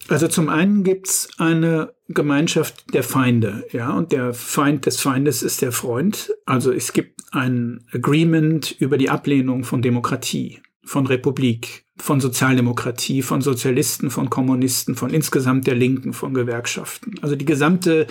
[0.09, 5.61] Also zum einen gibt's eine Gemeinschaft der Feinde, ja, und der Feind des Feindes ist
[5.61, 6.33] der Freund.
[6.45, 13.41] Also es gibt ein Agreement über die Ablehnung von Demokratie, von Republik, von Sozialdemokratie, von
[13.41, 17.15] Sozialisten, von Kommunisten, von insgesamt der Linken, von Gewerkschaften.
[17.21, 18.07] Also die gesamte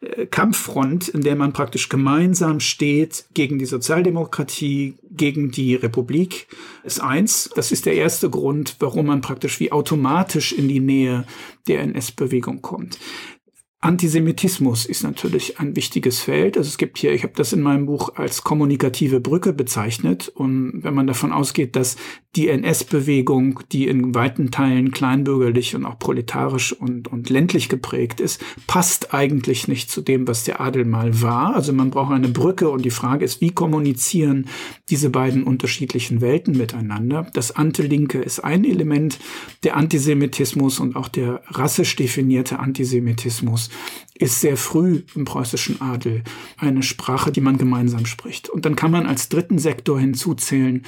[0.00, 6.48] äh, Kampffront, in der man praktisch gemeinsam steht gegen die Sozialdemokratie, gegen die Republik,
[6.82, 7.50] ist eins.
[7.54, 11.24] Das ist der erste Grund, warum man praktisch wie automatisch in die Nähe
[11.68, 12.98] der NS-Bewegung kommt.
[13.80, 16.56] Antisemitismus ist natürlich ein wichtiges Feld.
[16.56, 20.28] Also es gibt hier, ich habe das in meinem Buch als kommunikative Brücke bezeichnet.
[20.28, 21.96] Und wenn man davon ausgeht, dass
[22.36, 28.42] die NS-Bewegung, die in weiten Teilen kleinbürgerlich und auch proletarisch und, und ländlich geprägt ist,
[28.66, 31.54] passt eigentlich nicht zu dem, was der Adel mal war.
[31.54, 34.48] Also man braucht eine Brücke und die Frage ist, wie kommunizieren
[34.90, 37.26] diese beiden unterschiedlichen Welten miteinander?
[37.34, 39.18] Das Antilinke ist ein Element,
[39.64, 43.70] der Antisemitismus und auch der rassisch definierte Antisemitismus
[44.14, 46.22] ist sehr früh im preußischen Adel
[46.56, 48.48] eine Sprache, die man gemeinsam spricht.
[48.48, 50.84] Und dann kann man als dritten Sektor hinzuzählen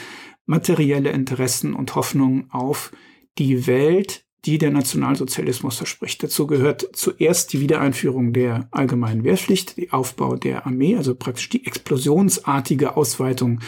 [0.46, 2.90] materielle Interessen und Hoffnungen auf
[3.36, 6.22] die Welt, die der Nationalsozialismus verspricht.
[6.22, 11.66] Dazu gehört zuerst die Wiedereinführung der allgemeinen Wehrpflicht, der Aufbau der Armee, also praktisch die
[11.66, 13.60] explosionsartige Ausweitung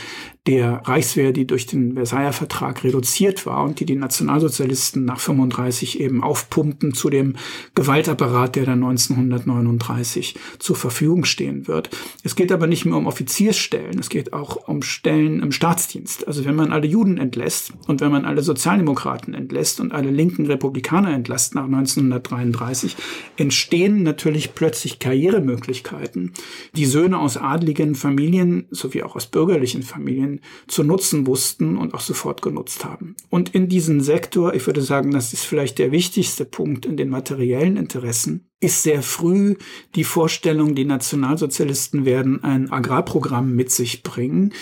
[0.47, 6.01] der Reichswehr, die durch den Versailler Vertrag reduziert war und die die Nationalsozialisten nach 35
[6.01, 7.37] eben aufpumpen zu dem
[7.75, 11.91] Gewaltapparat, der dann 1939 zur Verfügung stehen wird.
[12.25, 16.27] Es geht aber nicht mehr um Offiziersstellen, es geht auch um Stellen im Staatsdienst.
[16.27, 20.47] Also wenn man alle Juden entlässt und wenn man alle Sozialdemokraten entlässt und alle linken
[20.47, 22.97] Republikaner entlässt nach 1933,
[23.37, 26.33] entstehen natürlich plötzlich Karrieremöglichkeiten.
[26.75, 32.01] Die Söhne aus adligen Familien sowie auch aus bürgerlichen Familien Zu nutzen wussten und auch
[32.01, 33.17] sofort genutzt haben.
[33.29, 37.09] Und in diesem Sektor, ich würde sagen, das ist vielleicht der wichtigste Punkt in den
[37.09, 39.57] materiellen Interessen, ist sehr früh
[39.95, 44.53] die Vorstellung, die Nationalsozialisten werden ein Agrarprogramm mit sich bringen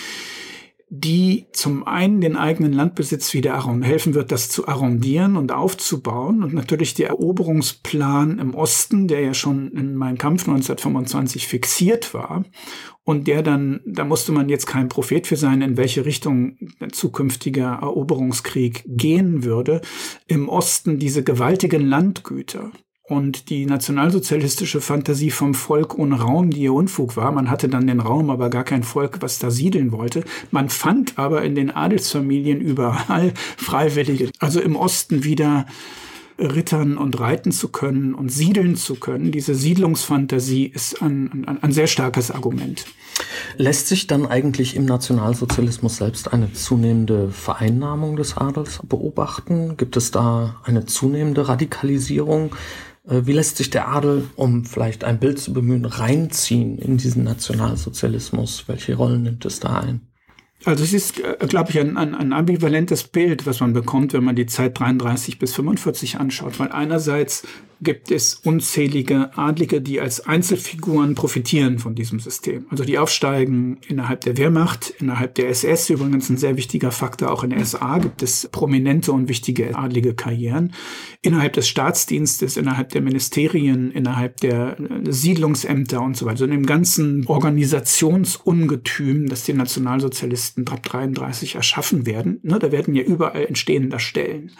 [0.90, 6.54] die zum einen den eigenen Landbesitz wieder helfen wird, das zu arrondieren und aufzubauen und
[6.54, 12.44] natürlich der Eroberungsplan im Osten, der ja schon in meinem Kampf 1925 fixiert war
[13.04, 16.92] und der dann, da musste man jetzt kein Prophet für sein, in welche Richtung ein
[16.92, 19.82] zukünftiger Eroberungskrieg gehen würde,
[20.26, 22.72] im Osten diese gewaltigen Landgüter
[23.08, 27.32] und die nationalsozialistische Fantasie vom Volk ohne Raum, die ihr Unfug war.
[27.32, 30.24] Man hatte dann den Raum, aber gar kein Volk, was da siedeln wollte.
[30.50, 34.30] Man fand aber in den Adelsfamilien überall Freiwillige.
[34.40, 35.64] Also im Osten wieder
[36.38, 39.32] rittern und reiten zu können und siedeln zu können.
[39.32, 42.84] Diese Siedlungsfantasie ist ein, ein, ein sehr starkes Argument.
[43.56, 49.76] Lässt sich dann eigentlich im Nationalsozialismus selbst eine zunehmende Vereinnahmung des Adels beobachten?
[49.76, 52.54] Gibt es da eine zunehmende Radikalisierung?
[53.08, 57.24] Äh, wie lässt sich der Adel, um vielleicht ein Bild zu bemühen, reinziehen in diesen
[57.24, 58.68] Nationalsozialismus?
[58.68, 60.07] Welche Rollen nimmt es da ein?
[60.64, 64.24] Also es ist, äh, glaube ich, ein, ein, ein ambivalentes Bild, was man bekommt, wenn
[64.24, 66.58] man die Zeit 33 bis 45 anschaut.
[66.58, 67.44] Weil einerseits
[67.80, 72.66] gibt es unzählige Adlige, die als Einzelfiguren profitieren von diesem System.
[72.70, 77.44] Also die aufsteigen innerhalb der Wehrmacht, innerhalb der SS, übrigens ein sehr wichtiger Faktor, auch
[77.44, 80.72] in der SA gibt es prominente und wichtige adlige Karrieren.
[81.22, 84.76] Innerhalb des Staatsdienstes, innerhalb der Ministerien, innerhalb der
[85.08, 86.38] Siedlungsämter und so weiter.
[86.38, 92.40] Also in dem ganzen Organisationsungetüm, das die Nationalsozialisten ab 33 erschaffen werden.
[92.42, 94.52] Ne, da werden ja überall entstehende Stellen.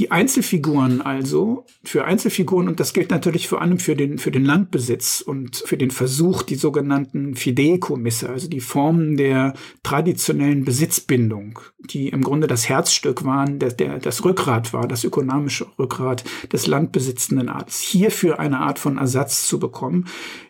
[0.00, 4.44] Die Einzelfiguren also, für Einzelfiguren, und das gilt natürlich vor allem für den, für den
[4.44, 12.08] Landbesitz und für den Versuch, die sogenannten Fideikomisse, also die Formen der traditionellen Besitzbindung, die
[12.08, 17.48] im Grunde das Herzstück waren, der, der, das Rückgrat war, das ökonomische Rückgrat des landbesitzenden
[17.48, 20.06] Adels, hierfür eine Art von Ersatz zu bekommen,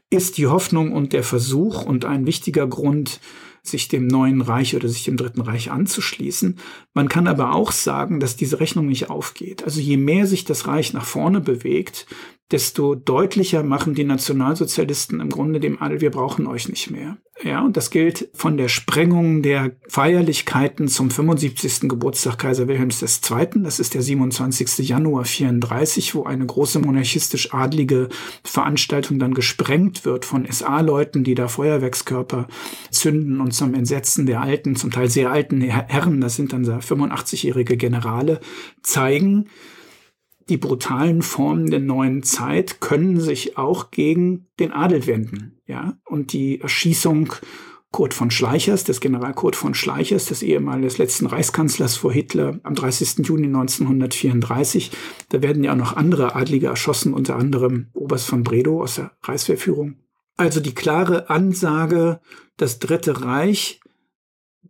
[0.09, 3.21] ist die Hoffnung und der Versuch und ein wichtiger Grund,
[3.67, 6.59] sich dem neuen Reich oder sich dem dritten Reich anzuschließen.
[6.93, 9.65] Man kann aber auch sagen, dass diese Rechnung nicht aufgeht.
[9.65, 12.07] Also je mehr sich das Reich nach vorne bewegt,
[12.51, 17.17] desto deutlicher machen die Nationalsozialisten im Grunde dem Adel, wir brauchen euch nicht mehr.
[17.45, 21.91] Ja, und das gilt von der Sprengung der Feierlichkeiten zum 75.
[21.91, 23.63] Geburtstag Kaiser Wilhelms II.
[23.63, 24.79] Das ist der 27.
[24.89, 28.09] Januar 34, wo eine große monarchistisch-adlige
[28.45, 32.49] Veranstaltung dann gesprengt wird von SA-Leuten, die da Feuerwerkskörper
[32.91, 37.77] zünden und zum Entsetzen der alten, zum Teil sehr alten Herren, das sind dann 85-jährige
[37.77, 38.41] Generale,
[38.83, 39.51] zeigen,
[40.49, 45.54] die brutalen Formen der neuen Zeit können sich auch gegen den Adel wenden.
[45.67, 47.33] Ja, und die Erschießung
[47.95, 52.75] Kurt von Schleichers, des General Kurt von Schleichers, des ehemaligen letzten Reichskanzlers vor Hitler am
[52.75, 53.25] 30.
[53.25, 54.91] Juni 1934.
[55.29, 59.13] Da werden ja auch noch andere Adlige erschossen, unter anderem Oberst von Bredow aus der
[59.23, 59.97] Reichswehrführung.
[60.37, 62.21] Also die klare Ansage,
[62.57, 63.81] das Dritte Reich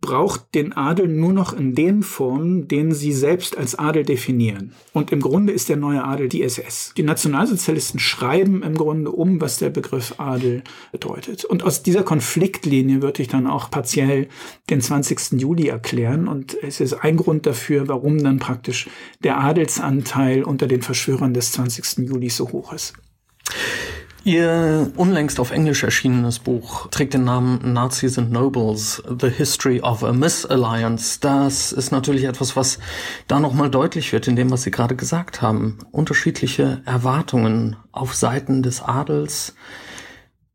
[0.01, 4.73] braucht den Adel nur noch in den Formen, denen sie selbst als Adel definieren.
[4.93, 6.93] Und im Grunde ist der neue Adel die SS.
[6.97, 11.45] Die Nationalsozialisten schreiben im Grunde um, was der Begriff Adel bedeutet.
[11.45, 14.27] Und aus dieser Konfliktlinie würde ich dann auch partiell
[14.69, 15.39] den 20.
[15.41, 16.27] Juli erklären.
[16.27, 18.89] Und es ist ein Grund dafür, warum dann praktisch
[19.23, 22.07] der Adelsanteil unter den Verschwörern des 20.
[22.07, 22.93] Juli so hoch ist.
[24.25, 30.03] Ihr unlängst auf Englisch erschienenes Buch trägt den Namen Nazis and Nobles, The History of
[30.03, 31.19] a Misalliance.
[31.21, 32.79] Das ist natürlich etwas, was
[33.27, 35.77] da nochmal deutlich wird in dem, was Sie gerade gesagt haben.
[35.91, 39.53] Unterschiedliche Erwartungen auf Seiten des Adels.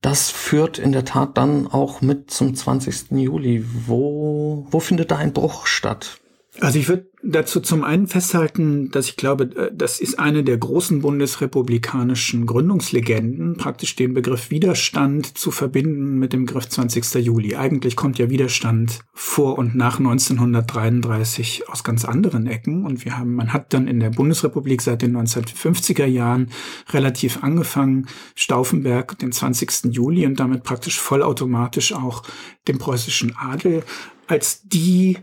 [0.00, 3.12] Das führt in der Tat dann auch mit zum 20.
[3.12, 3.64] Juli.
[3.86, 6.18] Wo, wo findet da ein Bruch statt?
[6.58, 10.58] Also ich würde dazu zum einen festhalten, dass ich glaube, äh, das ist eine der
[10.58, 17.14] großen bundesrepublikanischen Gründungslegenden, praktisch den Begriff Widerstand zu verbinden mit dem Begriff 20.
[17.24, 17.56] Juli.
[17.56, 23.34] Eigentlich kommt ja Widerstand vor und nach 1933 aus ganz anderen Ecken und wir haben,
[23.34, 26.50] man hat dann in der Bundesrepublik seit den 1950er Jahren
[26.90, 29.92] relativ angefangen, Stauffenberg den 20.
[29.94, 32.22] Juli und damit praktisch vollautomatisch auch
[32.66, 33.82] den preußischen Adel
[34.26, 35.18] als die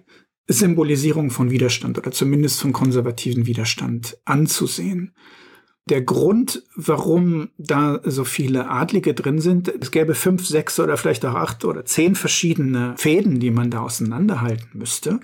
[0.47, 5.13] Symbolisierung von Widerstand oder zumindest von konservativen Widerstand anzusehen.
[5.89, 11.25] Der Grund, warum da so viele Adlige drin sind, es gäbe fünf, sechs oder vielleicht
[11.25, 15.21] auch acht oder zehn verschiedene Fäden, die man da auseinanderhalten müsste.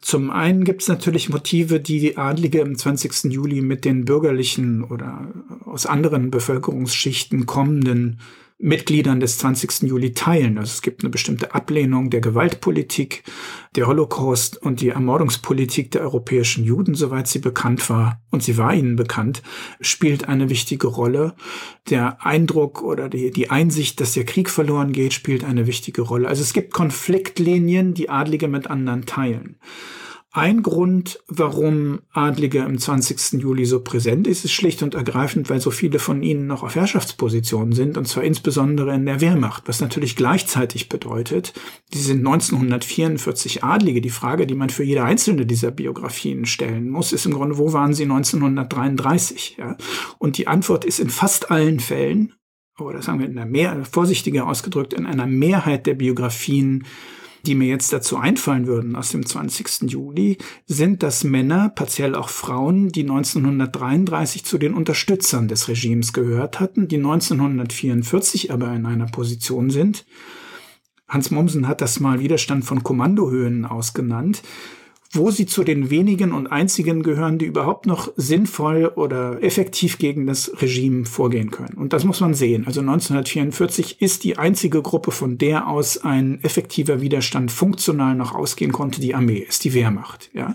[0.00, 3.32] Zum einen gibt es natürlich Motive, die die Adlige im 20.
[3.32, 5.32] Juli mit den bürgerlichen oder
[5.64, 8.20] aus anderen Bevölkerungsschichten kommenden
[8.58, 9.82] Mitgliedern des 20.
[9.82, 10.58] Juli teilen.
[10.58, 13.24] Also es gibt eine bestimmte Ablehnung der Gewaltpolitik,
[13.74, 18.72] der Holocaust und die Ermordungspolitik der europäischen Juden, soweit sie bekannt war, und sie war
[18.72, 19.42] ihnen bekannt,
[19.80, 21.34] spielt eine wichtige Rolle.
[21.90, 26.28] Der Eindruck oder die, die Einsicht, dass der Krieg verloren geht, spielt eine wichtige Rolle.
[26.28, 29.56] Also es gibt Konfliktlinien, die Adlige mit anderen teilen.
[30.36, 33.40] Ein Grund, warum Adlige im 20.
[33.40, 36.74] Juli so präsent ist, ist schlicht und ergreifend, weil so viele von ihnen noch auf
[36.74, 41.52] Herrschaftspositionen sind, und zwar insbesondere in der Wehrmacht, was natürlich gleichzeitig bedeutet,
[41.92, 44.00] die sind 1944 Adlige.
[44.00, 47.72] Die Frage, die man für jede einzelne dieser Biografien stellen muss, ist im Grunde, wo
[47.72, 49.58] waren sie 1933?
[49.58, 49.76] Ja?
[50.18, 52.32] Und die Antwort ist in fast allen Fällen,
[52.76, 56.86] oder sagen wir in einer mehr, vorsichtiger ausgedrückt, in einer Mehrheit der Biografien
[57.46, 59.90] die mir jetzt dazu einfallen würden aus dem 20.
[59.90, 66.60] Juli, sind das Männer, partiell auch Frauen, die 1933 zu den Unterstützern des Regimes gehört
[66.60, 70.06] hatten, die 1944 aber in einer Position sind.
[71.08, 74.42] Hans Mommsen hat das mal Widerstand von Kommandohöhen ausgenannt,
[75.14, 80.26] wo sie zu den wenigen und einzigen gehören, die überhaupt noch sinnvoll oder effektiv gegen
[80.26, 81.74] das Regime vorgehen können.
[81.74, 82.66] Und das muss man sehen.
[82.66, 88.72] Also 1944 ist die einzige Gruppe, von der aus ein effektiver Widerstand funktional noch ausgehen
[88.72, 90.54] konnte, die Armee, ist die Wehrmacht, ja.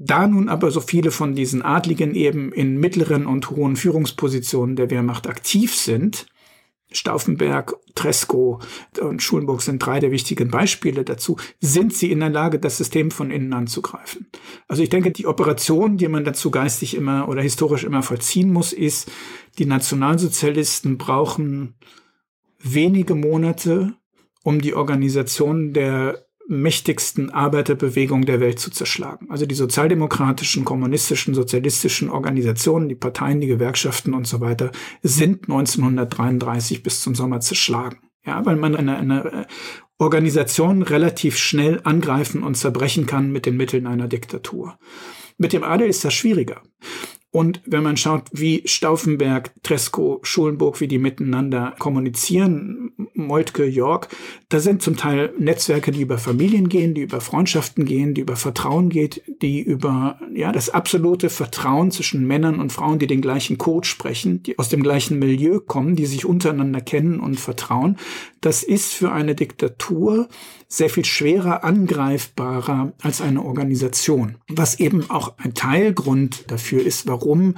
[0.00, 4.90] Da nun aber so viele von diesen Adligen eben in mittleren und hohen Führungspositionen der
[4.90, 6.26] Wehrmacht aktiv sind,
[6.90, 8.60] Stauffenberg, Tresco
[9.00, 13.10] und Schulenburg sind drei der wichtigen Beispiele dazu, sind sie in der Lage, das System
[13.10, 14.28] von innen anzugreifen.
[14.68, 18.72] Also ich denke, die Operation, die man dazu geistig immer oder historisch immer vollziehen muss,
[18.72, 19.10] ist,
[19.58, 21.74] die Nationalsozialisten brauchen
[22.60, 23.94] wenige Monate,
[24.42, 29.26] um die Organisation der mächtigsten Arbeiterbewegung der Welt zu zerschlagen.
[29.30, 34.72] Also die sozialdemokratischen, kommunistischen, sozialistischen Organisationen, die Parteien, die Gewerkschaften und so weiter
[35.02, 37.98] sind 1933 bis zum Sommer zerschlagen.
[38.24, 39.44] Ja, weil man eine, eine äh,
[39.98, 44.78] Organisation relativ schnell angreifen und zerbrechen kann mit den Mitteln einer Diktatur.
[45.36, 46.62] Mit dem Adel ist das schwieriger.
[47.30, 54.08] Und wenn man schaut, wie Stauffenberg, Tresco, Schulenburg, wie die miteinander kommunizieren, Moltke, York,
[54.48, 58.36] da sind zum Teil Netzwerke, die über Familien gehen, die über Freundschaften gehen, die über
[58.36, 63.58] Vertrauen geht, die über, ja, das absolute Vertrauen zwischen Männern und Frauen, die den gleichen
[63.58, 67.98] Code sprechen, die aus dem gleichen Milieu kommen, die sich untereinander kennen und vertrauen.
[68.40, 70.28] Das ist für eine Diktatur
[70.70, 74.36] sehr viel schwerer angreifbarer als eine Organisation.
[74.48, 77.54] Was eben auch ein Teilgrund dafür ist, warum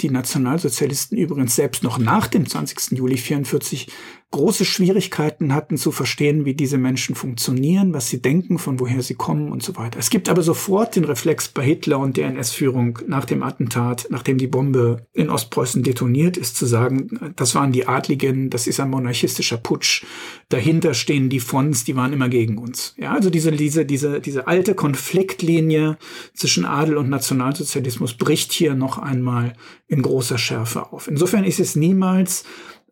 [0.00, 2.98] die Nationalsozialisten übrigens selbst noch nach dem 20.
[2.98, 3.86] Juli 44
[4.30, 9.14] große Schwierigkeiten hatten zu verstehen, wie diese Menschen funktionieren, was sie denken, von woher sie
[9.14, 9.98] kommen und so weiter.
[9.98, 14.36] Es gibt aber sofort den Reflex bei Hitler und der NS-Führung nach dem Attentat, nachdem
[14.36, 18.90] die Bombe in Ostpreußen detoniert ist, zu sagen, das waren die Adligen, das ist ein
[18.90, 20.04] monarchistischer Putsch,
[20.50, 22.94] dahinter stehen die Fonds, die waren immer gegen uns.
[22.98, 25.96] Ja, also diese, diese, diese, diese alte Konfliktlinie
[26.34, 29.54] zwischen Adel und Nationalsozialismus bricht hier noch einmal
[29.86, 31.08] in großer Schärfe auf.
[31.08, 32.44] Insofern ist es niemals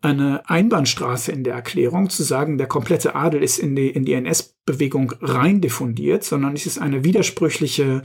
[0.06, 4.12] eine Einbahnstraße in der Erklärung, zu sagen, der komplette Adel ist in die, in die
[4.14, 8.02] NS-Bewegung rein diffundiert, sondern es ist eine widersprüchliche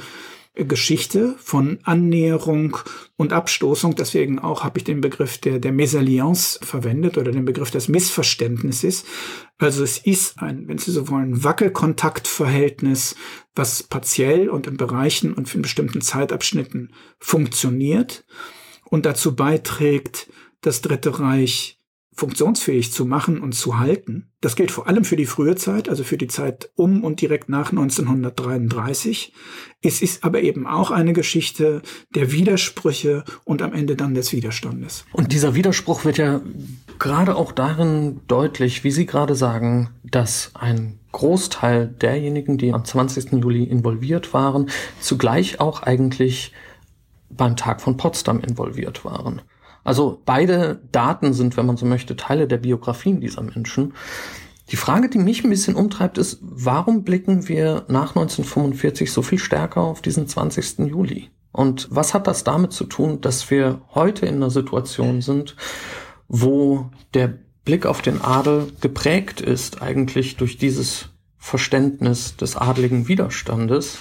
[0.54, 2.78] Geschichte von Annäherung
[3.16, 3.96] und Abstoßung.
[3.96, 9.06] Deswegen auch habe ich den Begriff der, der Mesalliance verwendet oder den Begriff des Missverständnisses.
[9.60, 13.16] Also es ist ein, wenn Sie so wollen, Wackelkontaktverhältnis,
[13.56, 18.26] was partiell und in Bereichen und in bestimmten Zeitabschnitten funktioniert
[18.84, 20.30] und dazu beiträgt,
[20.60, 21.81] das Dritte Reich
[22.14, 24.32] funktionsfähig zu machen und zu halten.
[24.42, 27.48] Das gilt vor allem für die frühe Zeit, also für die Zeit um und direkt
[27.48, 29.34] nach 1933.
[29.82, 31.82] Es ist aber eben auch eine Geschichte
[32.14, 35.06] der Widersprüche und am Ende dann des Widerstandes.
[35.14, 36.42] Und dieser Widerspruch wird ja
[37.00, 43.34] gerade auch darin deutlich, wie Sie gerade sagen, dass ein Großteil derjenigen, die am 20.
[43.34, 46.52] Juli involviert waren, zugleich auch eigentlich
[47.30, 49.42] beim Tag von Potsdam involviert waren.
[49.84, 53.94] Also beide Daten sind, wenn man so möchte, Teile der Biografien dieser Menschen.
[54.70, 59.40] Die Frage, die mich ein bisschen umtreibt, ist, warum blicken wir nach 1945 so viel
[59.40, 60.80] stärker auf diesen 20.
[60.80, 61.30] Juli?
[61.52, 65.58] Und was hat das damit zu tun, dass wir heute in einer Situation sind,
[66.30, 74.00] wo der Blick auf den Adel geprägt ist eigentlich durch dieses Verständnis des adligen Widerstandes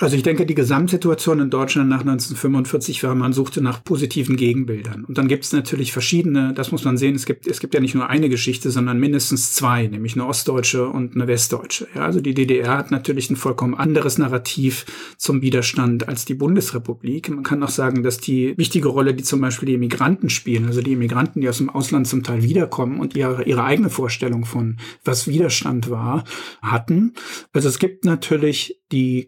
[0.00, 5.04] Also ich denke, die Gesamtsituation in Deutschland nach 1945 war, man suchte nach positiven Gegenbildern.
[5.04, 7.80] Und dann gibt es natürlich verschiedene, das muss man sehen, es gibt, es gibt ja
[7.80, 11.86] nicht nur eine Geschichte, sondern mindestens zwei, nämlich eine ostdeutsche und eine westdeutsche.
[11.94, 14.84] Ja, also die DDR hat natürlich ein vollkommen anderes Narrativ
[15.16, 17.28] zum Widerstand als die Bundesrepublik.
[17.28, 20.82] Man kann auch sagen, dass die wichtige Rolle, die zum Beispiel die Immigranten spielen, also
[20.82, 24.78] die Immigranten, die aus dem Ausland zum Teil wiederkommen und ihre, ihre eigene Vorstellung von,
[25.04, 26.24] was Widerstand war,
[26.62, 27.12] hatten.
[27.52, 29.26] Also es gibt natürlich die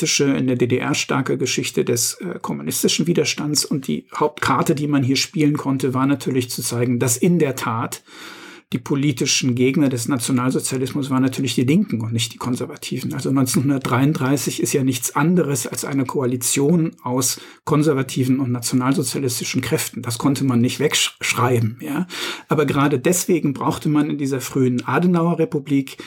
[0.00, 5.02] kommunistische, in der DDR starke Geschichte des äh, kommunistischen Widerstands und die Hauptkarte, die man
[5.02, 8.02] hier spielen konnte, war natürlich zu zeigen, dass in der Tat
[8.72, 13.12] die politischen Gegner des Nationalsozialismus waren natürlich die Linken und nicht die Konservativen.
[13.12, 20.02] Also 1933 ist ja nichts anderes als eine Koalition aus konservativen und nationalsozialistischen Kräften.
[20.02, 22.06] Das konnte man nicht wegschreiben, ja.
[22.48, 25.98] Aber gerade deswegen brauchte man in dieser frühen Adenauer Republik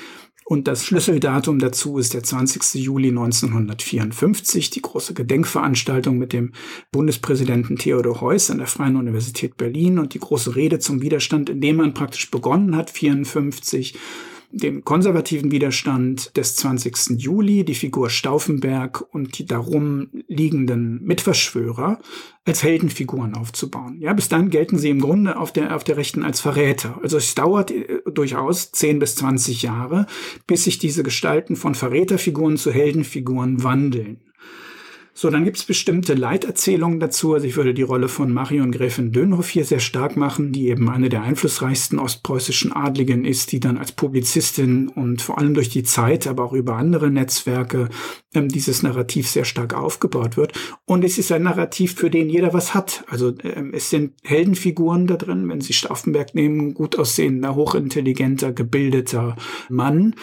[0.46, 2.76] und das Schlüsseldatum dazu ist der 20.
[2.76, 6.52] Juli 1954, die große Gedenkveranstaltung mit dem
[6.92, 11.62] Bundespräsidenten Theodor Heuss an der Freien Universität Berlin und die große Rede zum Widerstand, in
[11.62, 13.96] dem man praktisch begonnen hat, 54
[14.54, 17.20] den konservativen Widerstand des 20.
[17.22, 22.00] Juli, die Figur Stauffenberg und die darum liegenden Mitverschwörer
[22.46, 24.00] als Heldenfiguren aufzubauen.
[24.00, 27.00] Ja, bis dann gelten sie im Grunde auf der, auf der Rechten als Verräter.
[27.02, 30.06] Also es dauert äh, durchaus 10 bis 20 Jahre,
[30.46, 34.23] bis sich diese Gestalten von Verräterfiguren zu Heldenfiguren wandeln.
[35.16, 37.36] So, dann gibt's bestimmte Leiterzählungen dazu.
[37.36, 40.90] Also ich würde die Rolle von Marion Gräfin Dönhoff hier sehr stark machen, die eben
[40.90, 45.84] eine der einflussreichsten ostpreußischen Adligen ist, die dann als Publizistin und vor allem durch die
[45.84, 47.90] Zeit, aber auch über andere Netzwerke
[48.34, 50.54] ähm, dieses Narrativ sehr stark aufgebaut wird.
[50.86, 53.04] Und es ist ein Narrativ, für den jeder was hat.
[53.08, 59.36] Also ähm, es sind Heldenfiguren da drin, wenn Sie Stauffenberg nehmen, gut aussehender, hochintelligenter, gebildeter
[59.70, 60.16] Mann,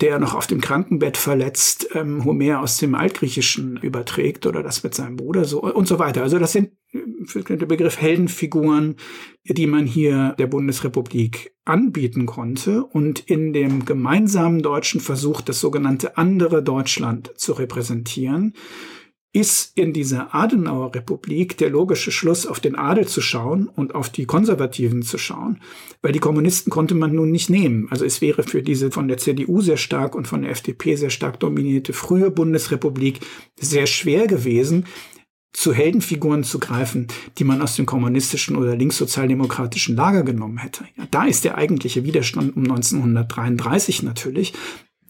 [0.00, 4.82] der noch auf dem Krankenbett verletzt ähm, Homer aus dem Altgriechischen überträgt erlebt oder das
[4.82, 6.22] mit seinem Bruder so und so weiter.
[6.22, 8.96] Also das sind der Begriff Heldenfiguren,
[9.44, 16.16] die man hier der Bundesrepublik anbieten konnte und in dem gemeinsamen deutschen Versuch, das sogenannte
[16.16, 18.54] andere Deutschland zu repräsentieren,
[19.38, 24.10] ist in dieser Adenauer Republik der logische Schluss, auf den Adel zu schauen und auf
[24.10, 25.60] die Konservativen zu schauen,
[26.02, 27.86] weil die Kommunisten konnte man nun nicht nehmen.
[27.90, 31.10] Also es wäre für diese von der CDU sehr stark und von der FDP sehr
[31.10, 33.20] stark dominierte frühe Bundesrepublik
[33.54, 34.86] sehr schwer gewesen,
[35.52, 37.06] zu Heldenfiguren zu greifen,
[37.38, 40.84] die man aus dem kommunistischen oder linkssozialdemokratischen Lager genommen hätte.
[40.96, 44.52] Ja, da ist der eigentliche Widerstand um 1933 natürlich,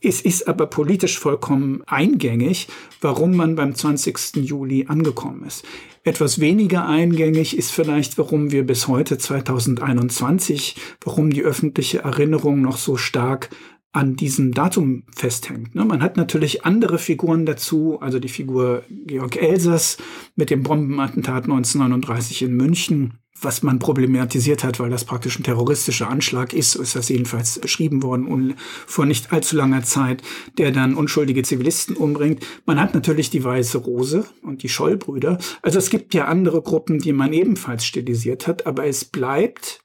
[0.02, 2.68] es ist aber politisch vollkommen eingängig,
[3.00, 4.36] warum man beim 20.
[4.36, 5.64] Juli angekommen ist.
[6.04, 12.78] Etwas weniger eingängig ist vielleicht, warum wir bis heute 2021, warum die öffentliche Erinnerung noch
[12.78, 13.50] so stark
[13.92, 15.74] an diesem Datum festhängt.
[15.74, 15.84] Ne?
[15.84, 19.96] Man hat natürlich andere Figuren dazu, also die Figur Georg Elsers
[20.36, 26.08] mit dem Bombenattentat 1939 in München, was man problematisiert hat, weil das praktisch ein terroristischer
[26.08, 28.54] Anschlag ist, ist das jedenfalls beschrieben worden und
[28.86, 30.22] vor nicht allzu langer Zeit,
[30.58, 32.44] der dann unschuldige Zivilisten umbringt.
[32.66, 35.38] Man hat natürlich die Weiße Rose und die Schollbrüder.
[35.62, 39.82] Also es gibt ja andere Gruppen, die man ebenfalls stilisiert hat, aber es bleibt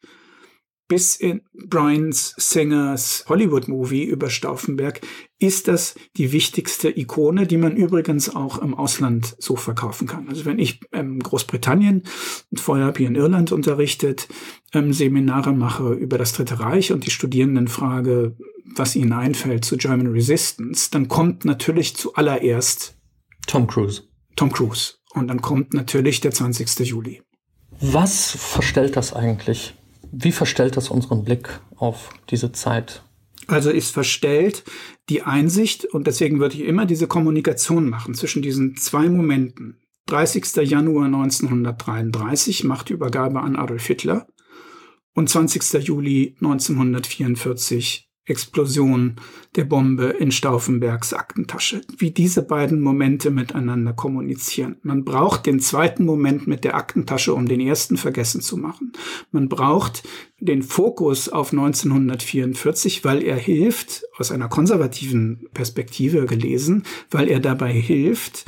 [0.87, 5.01] bis in Brian's Singers Hollywood-Movie über Stauffenberg
[5.39, 10.29] ist das die wichtigste Ikone, die man übrigens auch im Ausland so verkaufen kann.
[10.29, 12.03] Also wenn ich ähm, Großbritannien
[12.55, 14.27] vorher habe ich in Irland unterrichtet,
[14.73, 18.35] ähm, Seminare mache über das Dritte Reich und die Studierenden frage,
[18.75, 22.97] was ihnen einfällt zu German Resistance, dann kommt natürlich zuallererst
[23.47, 24.03] Tom Cruise.
[24.35, 24.93] Tom Cruise.
[25.13, 26.79] Und dann kommt natürlich der 20.
[26.79, 27.21] Juli.
[27.81, 29.75] Was verstellt das eigentlich?
[30.15, 33.01] Wie verstellt das unseren Blick auf diese Zeit?
[33.47, 34.63] Also ist verstellt
[35.09, 39.79] die Einsicht, und deswegen würde ich immer diese Kommunikation machen zwischen diesen zwei Momenten.
[40.05, 40.55] 30.
[40.69, 44.27] Januar 1933, Machtübergabe an Adolf Hitler
[45.13, 45.83] und 20.
[45.83, 49.17] Juli 1944, Explosion
[49.55, 54.77] der Bombe in Stauffenbergs Aktentasche, wie diese beiden Momente miteinander kommunizieren.
[54.81, 58.93] Man braucht den zweiten Moment mit der Aktentasche, um den ersten vergessen zu machen.
[59.31, 60.03] Man braucht
[60.39, 67.73] den Fokus auf 1944, weil er hilft, aus einer konservativen Perspektive gelesen, weil er dabei
[67.73, 68.45] hilft,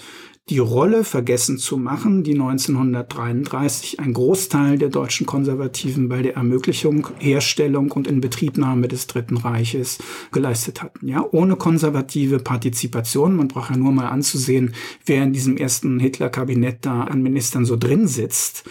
[0.50, 7.08] die Rolle vergessen zu machen, die 1933 ein Großteil der deutschen Konservativen bei der Ermöglichung,
[7.18, 9.98] Herstellung und Inbetriebnahme des Dritten Reiches
[10.32, 11.08] geleistet hatten.
[11.08, 14.76] Ja, ohne konservative Partizipation, man braucht ja nur mal anzusehen,
[15.08, 18.66] wer in diesem ersten Hitler-Kabinett da an Ministern so drin sitzt.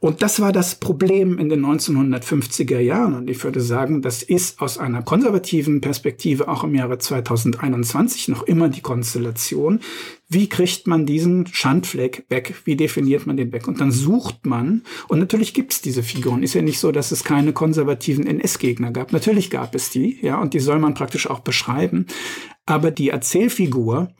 [0.00, 3.14] Und das war das Problem in den 1950er Jahren.
[3.14, 8.44] Und ich würde sagen, das ist aus einer konservativen Perspektive auch im Jahre 2021 noch
[8.44, 9.80] immer die Konstellation.
[10.30, 12.54] Wie kriegt man diesen Schandfleck weg?
[12.64, 13.66] Wie definiert man den weg?
[13.66, 16.42] Und dann sucht man, und natürlich gibt es diese Figuren.
[16.42, 19.12] Ist ja nicht so, dass es keine konservativen NS-Gegner gab.
[19.12, 22.06] Natürlich gab es die, ja, und die soll man praktisch auch beschreiben.
[22.68, 24.10] Aber die Erzählfigur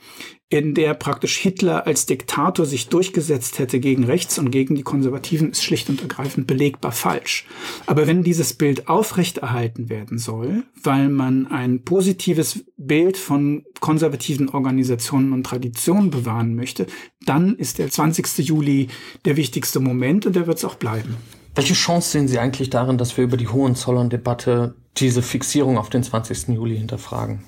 [0.49, 5.51] in der praktisch Hitler als Diktator sich durchgesetzt hätte gegen rechts und gegen die Konservativen,
[5.51, 7.47] ist schlicht und ergreifend belegbar falsch.
[7.85, 15.35] Aber wenn dieses Bild aufrechterhalten werden soll, weil man ein positives Bild von konservativen Organisationen
[15.35, 16.87] und Traditionen bewahren möchte,
[17.27, 18.39] dann ist der 20.
[18.39, 18.89] Juli
[19.27, 21.17] der wichtigste Moment und der wird es auch bleiben.
[21.55, 26.03] Welche Chance sehen Sie eigentlich darin, dass wir über die Hohenzollern-Debatte diese Fixierung auf den
[26.03, 26.49] 20.
[26.49, 27.45] Juli hinterfragen?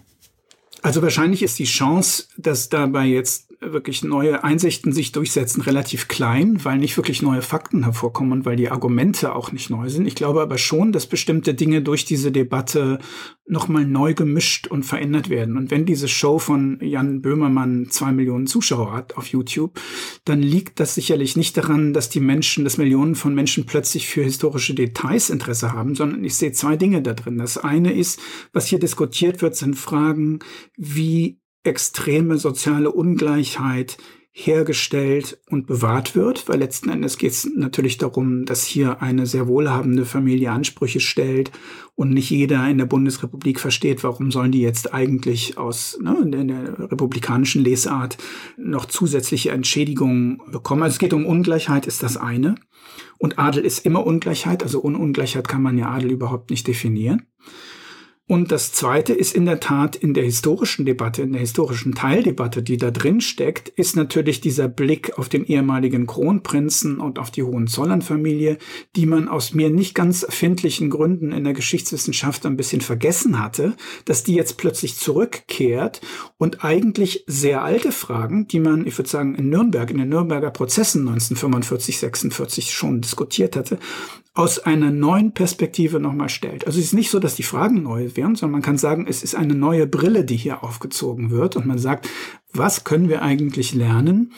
[0.83, 6.64] Also wahrscheinlich ist die Chance, dass dabei jetzt wirklich neue Einsichten sich durchsetzen, relativ klein,
[6.64, 10.06] weil nicht wirklich neue Fakten hervorkommen und weil die Argumente auch nicht neu sind.
[10.06, 12.98] Ich glaube aber schon, dass bestimmte Dinge durch diese Debatte
[13.46, 15.56] nochmal neu gemischt und verändert werden.
[15.56, 19.78] Und wenn diese Show von Jan Böhmermann zwei Millionen Zuschauer hat auf YouTube,
[20.24, 24.22] dann liegt das sicherlich nicht daran, dass die Menschen, dass Millionen von Menschen plötzlich für
[24.22, 27.38] historische Details Interesse haben, sondern ich sehe zwei Dinge da drin.
[27.38, 28.20] Das eine ist,
[28.52, 30.38] was hier diskutiert wird, sind Fragen,
[30.76, 33.98] wie extreme soziale Ungleichheit
[34.32, 39.48] hergestellt und bewahrt wird, weil letzten Endes geht es natürlich darum, dass hier eine sehr
[39.48, 41.50] wohlhabende Familie Ansprüche stellt
[41.96, 46.48] und nicht jeder in der Bundesrepublik versteht, warum sollen die jetzt eigentlich aus ne, in
[46.48, 48.18] der republikanischen Lesart
[48.56, 50.84] noch zusätzliche Entschädigungen bekommen.
[50.84, 52.54] Also es geht um Ungleichheit, ist das eine.
[53.18, 57.26] Und Adel ist immer Ungleichheit, also ohne Ungleichheit kann man ja Adel überhaupt nicht definieren.
[58.31, 62.62] Und das Zweite ist in der Tat in der historischen Debatte, in der historischen Teildebatte,
[62.62, 67.43] die da drin steckt, ist natürlich dieser Blick auf den ehemaligen Kronprinzen und auf die
[67.43, 68.59] Hohenzollern-Familie,
[68.95, 73.74] die man aus mir nicht ganz erfindlichen Gründen in der Geschichtswissenschaft ein bisschen vergessen hatte,
[74.05, 76.01] dass die jetzt plötzlich zurückkehrt
[76.39, 80.53] und eigentlich sehr alte Fragen, die man, ich würde sagen, in Nürnberg, in den Nürnberger
[80.53, 83.81] Prozessen 1945, 46 schon diskutiert hatte,
[84.33, 86.66] aus einer neuen Perspektive nochmal stellt.
[86.66, 89.24] Also es ist nicht so, dass die Fragen neu wären, sondern man kann sagen, es
[89.24, 92.09] ist eine neue Brille, die hier aufgezogen wird und man sagt,
[92.53, 94.32] was können wir eigentlich lernen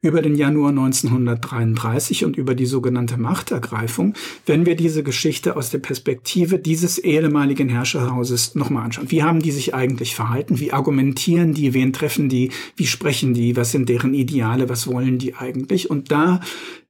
[0.00, 4.14] über den Januar 1933 und über die sogenannte Machtergreifung,
[4.46, 9.12] wenn wir diese Geschichte aus der Perspektive dieses ehemaligen Herrscherhauses nochmal anschauen.
[9.12, 10.58] Wie haben die sich eigentlich verhalten?
[10.58, 11.72] Wie argumentieren die?
[11.72, 12.50] Wen treffen die?
[12.74, 13.56] Wie sprechen die?
[13.56, 14.68] Was sind deren Ideale?
[14.68, 15.88] Was wollen die eigentlich?
[15.88, 16.40] Und da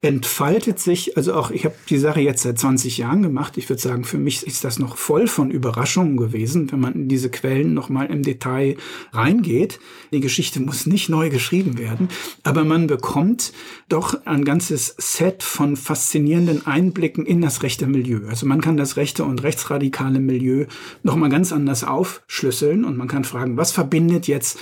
[0.00, 3.56] entfaltet sich, also auch, ich habe die Sache jetzt seit 20 Jahren gemacht.
[3.56, 7.08] Ich würde sagen, für mich ist das noch voll von Überraschungen gewesen, wenn man in
[7.08, 8.76] diese Quellen nochmal im Detail
[9.12, 9.78] reingeht.
[10.12, 12.08] Die Geschichte muss nicht neu geschrieben werden,
[12.42, 13.52] aber man bekommt
[13.88, 18.28] doch ein ganzes Set von faszinierenden Einblicken in das rechte Milieu.
[18.28, 20.66] Also man kann das rechte und rechtsradikale Milieu
[21.02, 24.58] nochmal ganz anders aufschlüsseln und man kann fragen, was verbindet jetzt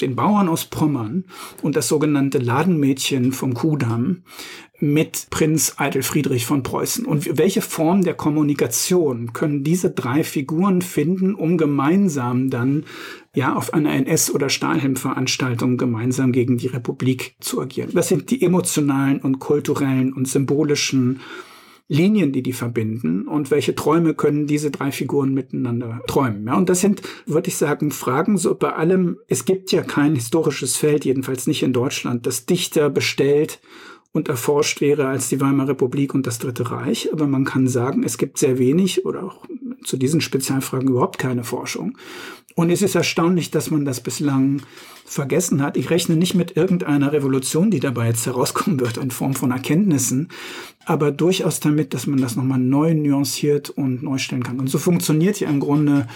[0.00, 1.24] den Bauern aus Pommern
[1.62, 4.22] und das sogenannte Ladenmädchen vom Kudamm
[4.80, 7.06] mit Prinz Eitel Friedrich von Preußen?
[7.06, 12.84] Und welche Form der Kommunikation können diese drei Figuren finden, um gemeinsam dann
[13.34, 17.90] ja auf einer NS- oder Stahlhelm-Veranstaltung gemeinsam gegen die Republik zu agieren?
[17.92, 21.20] Was sind die emotionalen und kulturellen und symbolischen
[21.88, 26.46] Linien, die die verbinden und welche Träume können diese drei Figuren miteinander träumen.
[26.46, 30.14] Ja, und das sind, würde ich sagen, Fragen so bei allem, es gibt ja kein
[30.14, 33.60] historisches Feld, jedenfalls nicht in Deutschland, das dichter bestellt
[34.12, 37.12] und erforscht wäre als die Weimarer Republik und das Dritte Reich.
[37.12, 39.44] Aber man kann sagen, es gibt sehr wenig oder auch
[39.84, 41.98] zu diesen Spezialfragen überhaupt keine Forschung.
[42.54, 44.62] Und es ist erstaunlich, dass man das bislang
[45.04, 45.76] vergessen hat.
[45.76, 50.28] Ich rechne nicht mit irgendeiner Revolution, die dabei jetzt herauskommen wird in Form von Erkenntnissen,
[50.86, 54.60] aber durchaus damit, dass man das nochmal neu nuanciert und neu stellen kann.
[54.60, 56.06] Und so funktioniert ja im Grunde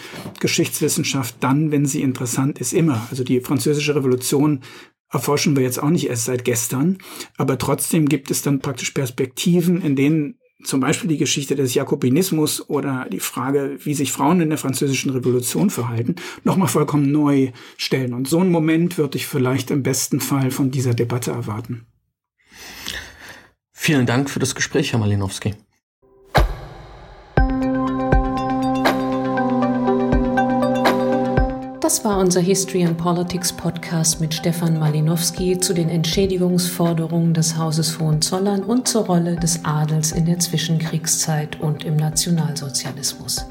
[0.41, 3.07] Geschichtswissenschaft dann, wenn sie interessant ist, immer.
[3.11, 4.61] Also die französische Revolution
[5.11, 6.99] erforschen wir jetzt auch nicht erst seit gestern,
[7.37, 12.69] aber trotzdem gibt es dann praktisch Perspektiven, in denen zum Beispiel die Geschichte des Jakobinismus
[12.69, 18.13] oder die Frage, wie sich Frauen in der französischen Revolution verhalten, nochmal vollkommen neu stellen.
[18.13, 21.87] Und so einen Moment würde ich vielleicht im besten Fall von dieser Debatte erwarten.
[23.73, 25.55] Vielen Dank für das Gespräch, Herr Malinowski.
[31.89, 37.99] Das war unser History and Politics Podcast mit Stefan Malinowski zu den Entschädigungsforderungen des Hauses
[37.99, 43.47] Hohenzollern und zur Rolle des Adels in der Zwischenkriegszeit und im Nationalsozialismus.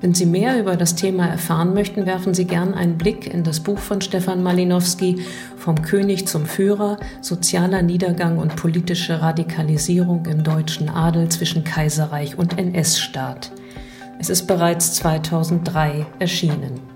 [0.00, 3.60] Wenn Sie mehr über das Thema erfahren möchten, werfen Sie gern einen Blick in das
[3.60, 5.22] Buch von Stefan Malinowski
[5.58, 12.58] Vom König zum Führer, sozialer Niedergang und politische Radikalisierung im deutschen Adel zwischen Kaiserreich und
[12.58, 13.52] NS-Staat.
[14.18, 16.91] Es ist bereits 2003 erschienen.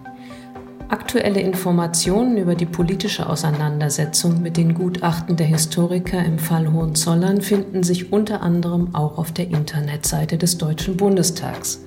[0.89, 7.83] Aktuelle Informationen über die politische Auseinandersetzung mit den Gutachten der Historiker im Fall Hohenzollern finden
[7.83, 11.81] sich unter anderem auch auf der Internetseite des Deutschen Bundestags.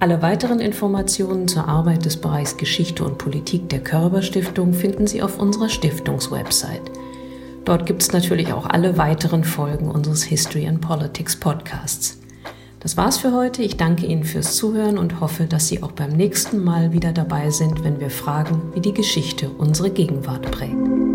[0.00, 5.22] Alle weiteren Informationen zur Arbeit des Bereichs Geschichte und Politik der Körber Stiftung finden Sie
[5.22, 6.90] auf unserer Stiftungswebsite.
[7.64, 12.18] Dort gibt es natürlich auch alle weiteren Folgen unseres History and Politics Podcasts.
[12.80, 13.62] Das war's für heute.
[13.62, 17.50] Ich danke Ihnen fürs Zuhören und hoffe, dass Sie auch beim nächsten Mal wieder dabei
[17.50, 21.07] sind, wenn wir fragen, wie die Geschichte unsere Gegenwart prägt.